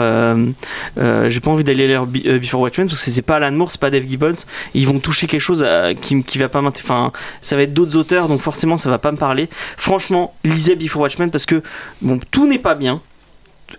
[0.96, 3.90] j'ai pas envie d'aller lire Before Watchmen parce que c'est pas Alan Moore, c'est pas
[3.90, 4.36] Dave Gibbons.
[4.74, 5.66] Ils vont toucher quelque chose
[6.00, 6.92] qui, qui va pas m'intéresser.
[6.92, 9.48] Enfin, ça va être d'autres auteurs, donc forcément ça va pas me parler.
[9.76, 11.62] Franchement, lisez Before Watchmen parce que
[12.02, 13.00] bon, tout n'est pas bien,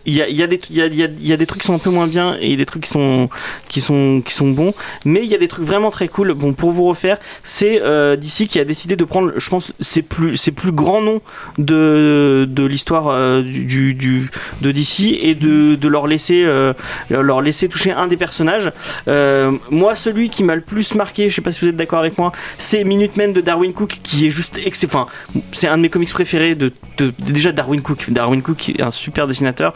[0.06, 2.90] il y a, des trucs qui sont un peu moins bien et des trucs qui
[2.90, 3.30] sont,
[3.68, 4.74] qui sont, qui sont bons,
[5.06, 6.34] mais il y a des trucs vraiment très cool.
[6.34, 10.02] Bon, pour vous refaire, c'est euh, DC qui a décidé de prendre, je pense, ses
[10.02, 11.22] plus, ses plus grands noms
[11.58, 16.74] de, de l'histoire euh, de DC et de, leur, laisser, euh,
[17.10, 18.72] leur laisser toucher un des personnages.
[19.08, 22.18] Moi, celui qui m'a le plus marqué, je sais pas si vous êtes d'accord avec
[22.18, 25.08] moi, c'est Minutemen de Darwin Cook, qui est juste excellent.
[25.52, 28.06] c'est un de mes comics préférés de, de, déjà Darwin Cook.
[28.10, 29.74] Darwin Cook est un super dessinateur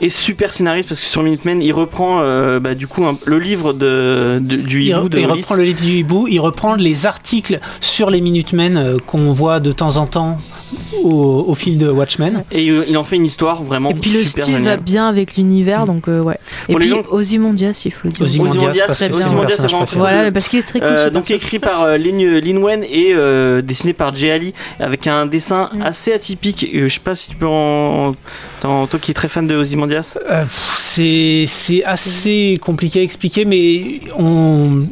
[0.00, 3.72] et super scénariste parce que sur Minutemen il reprend euh, bah, du coup le livre
[3.72, 8.10] de, du hibou il, il reprend le livre du hibou il reprend les articles sur
[8.10, 10.38] les Minutemen euh, qu'on voit de temps en temps
[11.02, 12.44] au, fil de Watchmen.
[12.50, 15.36] Et euh, il en fait une histoire vraiment et puis le style va bien avec
[15.36, 16.38] l'univers donc ouais.
[16.68, 17.02] Et puis gens...
[17.10, 18.22] Ozymandias il faut le dire.
[18.22, 19.26] Ozymandias, très bien
[19.92, 23.14] voilà parce qu'il est très cool donc écrit par Lin, Lin Wen et
[23.62, 25.82] dessiné par Jay Ali avec un dessin mm.
[25.82, 26.66] assez atypique.
[26.72, 28.12] Je sais pas si tu peux en
[28.86, 30.16] toi qui es très fan de Ozymandias.
[30.30, 34.86] Euh, C'est assez compliqué à expliquer, mais on.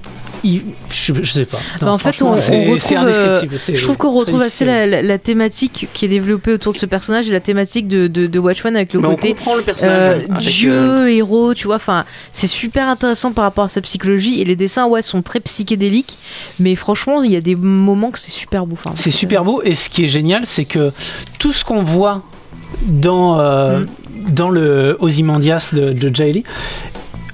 [0.45, 1.59] Je, sais pas.
[1.81, 3.41] Bah, en fait, on, c'est euh,
[3.73, 7.33] Je trouve qu'on retrouve assez la, thématique qui est développée autour de ce personnage et
[7.33, 9.37] la thématique de, de, Watchman avec le côté
[9.83, 11.77] euh, dieu, héros, tu vois.
[11.77, 15.41] Enfin, c'est super intéressant par rapport à sa psychologie et les dessins, ouais, sont très
[15.41, 16.19] psychédéliques,
[16.59, 18.77] mais franchement, il y a des moments que c'est super beau.
[18.97, 20.93] c'est super beau et ce qui est génial, c'est que
[21.39, 22.23] tout ce qu'on voit
[22.87, 23.87] dans, euh, mm.
[24.31, 26.45] dans le Ozymandias de, de Jay Lee.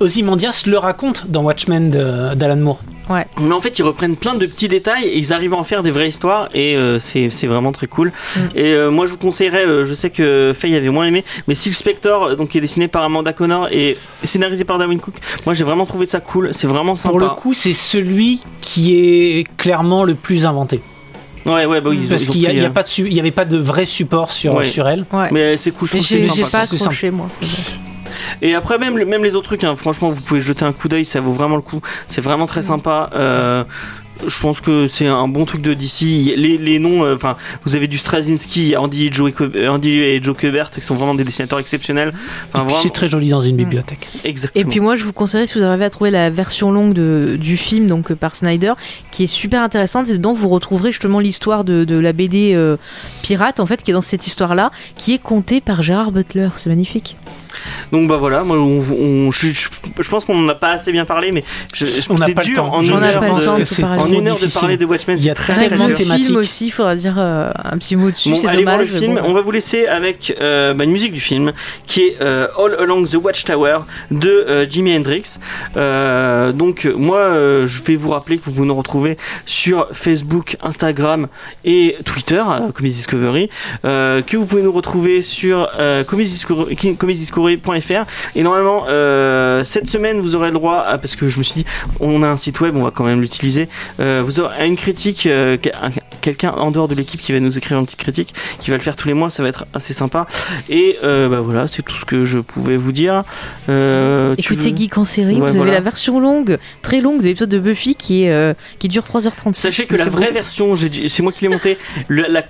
[0.00, 1.90] Ozymandias le raconte dans Watchmen
[2.34, 2.80] d'Alan Moore.
[3.08, 3.26] Ouais.
[3.40, 5.82] Mais en fait, ils reprennent plein de petits détails et ils arrivent à en faire
[5.82, 8.08] des vraies histoires et euh, c'est vraiment très cool.
[8.08, 8.40] Mm.
[8.54, 11.74] Et euh, moi, je vous conseillerais, je sais que Faye avait moins aimé, mais Silk
[11.74, 15.64] Spector, donc qui est dessiné par Amanda Connor et scénarisé par Darwin Cook, moi j'ai
[15.64, 16.52] vraiment trouvé ça cool.
[16.52, 17.10] C'est vraiment sympa.
[17.10, 20.80] Pour le coup, c'est celui qui est clairement le plus inventé.
[21.46, 22.68] Ouais, ouais, bah, Parce qu'il n'y euh,
[23.20, 25.06] avait pas de vrai support sur, sur elle.
[25.30, 27.28] Mais c'est cool, je trouve J'ai pas accroché, moi.
[28.42, 31.04] Et après, même, même les autres trucs, hein, franchement, vous pouvez jeter un coup d'œil,
[31.04, 31.80] ça vaut vraiment le coup.
[32.06, 33.10] C'est vraiment très sympa.
[33.14, 33.64] Euh,
[34.26, 36.34] je pense que c'est un bon truc de DC.
[36.36, 39.32] Les, les noms, euh, enfin, vous avez du Straczynski, Andy et Joe,
[39.68, 42.12] Andy et Joe Kubert, qui sont vraiment des dessinateurs exceptionnels.
[42.80, 43.58] C'est très joli dans une mm.
[43.58, 44.08] bibliothèque.
[44.24, 44.60] Exactement.
[44.60, 47.36] Et puis moi, je vous conseillerais, si vous arrivez à trouver la version longue de,
[47.38, 48.72] du film, donc euh, par Snyder,
[49.10, 52.76] qui est super intéressante, et dedans vous retrouverez justement l'histoire de, de, la BD euh,
[53.22, 56.48] pirate, en fait, qui est dans cette histoire-là, qui est contée par Gérard Butler.
[56.56, 57.16] C'est magnifique.
[57.92, 61.44] Donc bah voilà, moi, on, je, pense qu'on n'a pas assez bien parlé, mais
[62.10, 62.70] on n'a pas, le temps.
[62.74, 63.64] On n'a pas le temps de
[64.06, 65.16] en une heure de parler de Watchmen.
[65.18, 68.10] Il y a très tellement de film aussi, il faudra dire euh, un petit mot
[68.10, 68.34] dessus.
[68.36, 68.92] c'est dommage.
[68.92, 69.20] le film.
[69.24, 71.52] On va vous laisser avec euh, bah, une musique du film
[71.86, 73.78] qui est euh, All Along the Watchtower
[74.10, 75.38] de Jimi Hendrix.
[75.74, 77.30] donc moi,
[77.66, 81.28] je vais vous rappeler que vous pouvez nous retrouver sur Facebook, Instagram
[81.64, 82.42] et Twitter,
[82.74, 83.48] Comics Discovery,
[83.82, 85.70] que vous pouvez nous retrouver sur
[86.06, 88.84] comicsdiscovery.fr et normalement
[89.64, 91.66] cette semaine vous aurez le droit à, parce que je me suis dit
[92.00, 93.68] on a un site web, on va quand même l'utiliser.
[93.98, 95.28] Vous aurez une critique,
[96.20, 98.82] quelqu'un en dehors de l'équipe qui va nous écrire une petite critique, qui va le
[98.82, 100.26] faire tous les mois, ça va être assez sympa.
[100.68, 103.24] Et euh, bah voilà, c'est tout ce que je pouvais vous dire.
[103.68, 107.58] Euh, Écoutez Geek en série, vous avez la version longue, très longue de l'épisode de
[107.58, 109.54] Buffy qui, est, euh, qui dure 3h36.
[109.54, 110.74] Sachez que la vraie version,
[111.08, 112.44] c'est moi qui l'ai montée, la,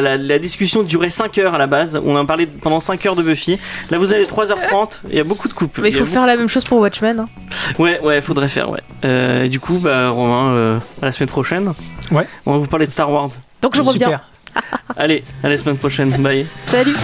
[0.00, 3.22] la, discussion durait 5 heures à la base, on en parlait pendant 5 heures de
[3.22, 3.58] Buffy.
[3.90, 5.78] Là vous avez 3h30, il y a beaucoup de coupes.
[5.78, 7.20] Mais il faut faire la même chose pour Watchmen.
[7.20, 7.28] Hein.
[7.78, 8.80] Ouais, ouais, faudrait faire, ouais.
[9.44, 11.72] et du coup, bah, Romain, à la semaine prochaine.
[12.10, 12.26] Ouais.
[12.46, 13.30] On va vous parler de Star Wars.
[13.62, 14.20] Donc je reviens.
[14.96, 16.10] Allez, à la semaine prochaine.
[16.22, 16.46] Bye.
[16.62, 16.96] Salut.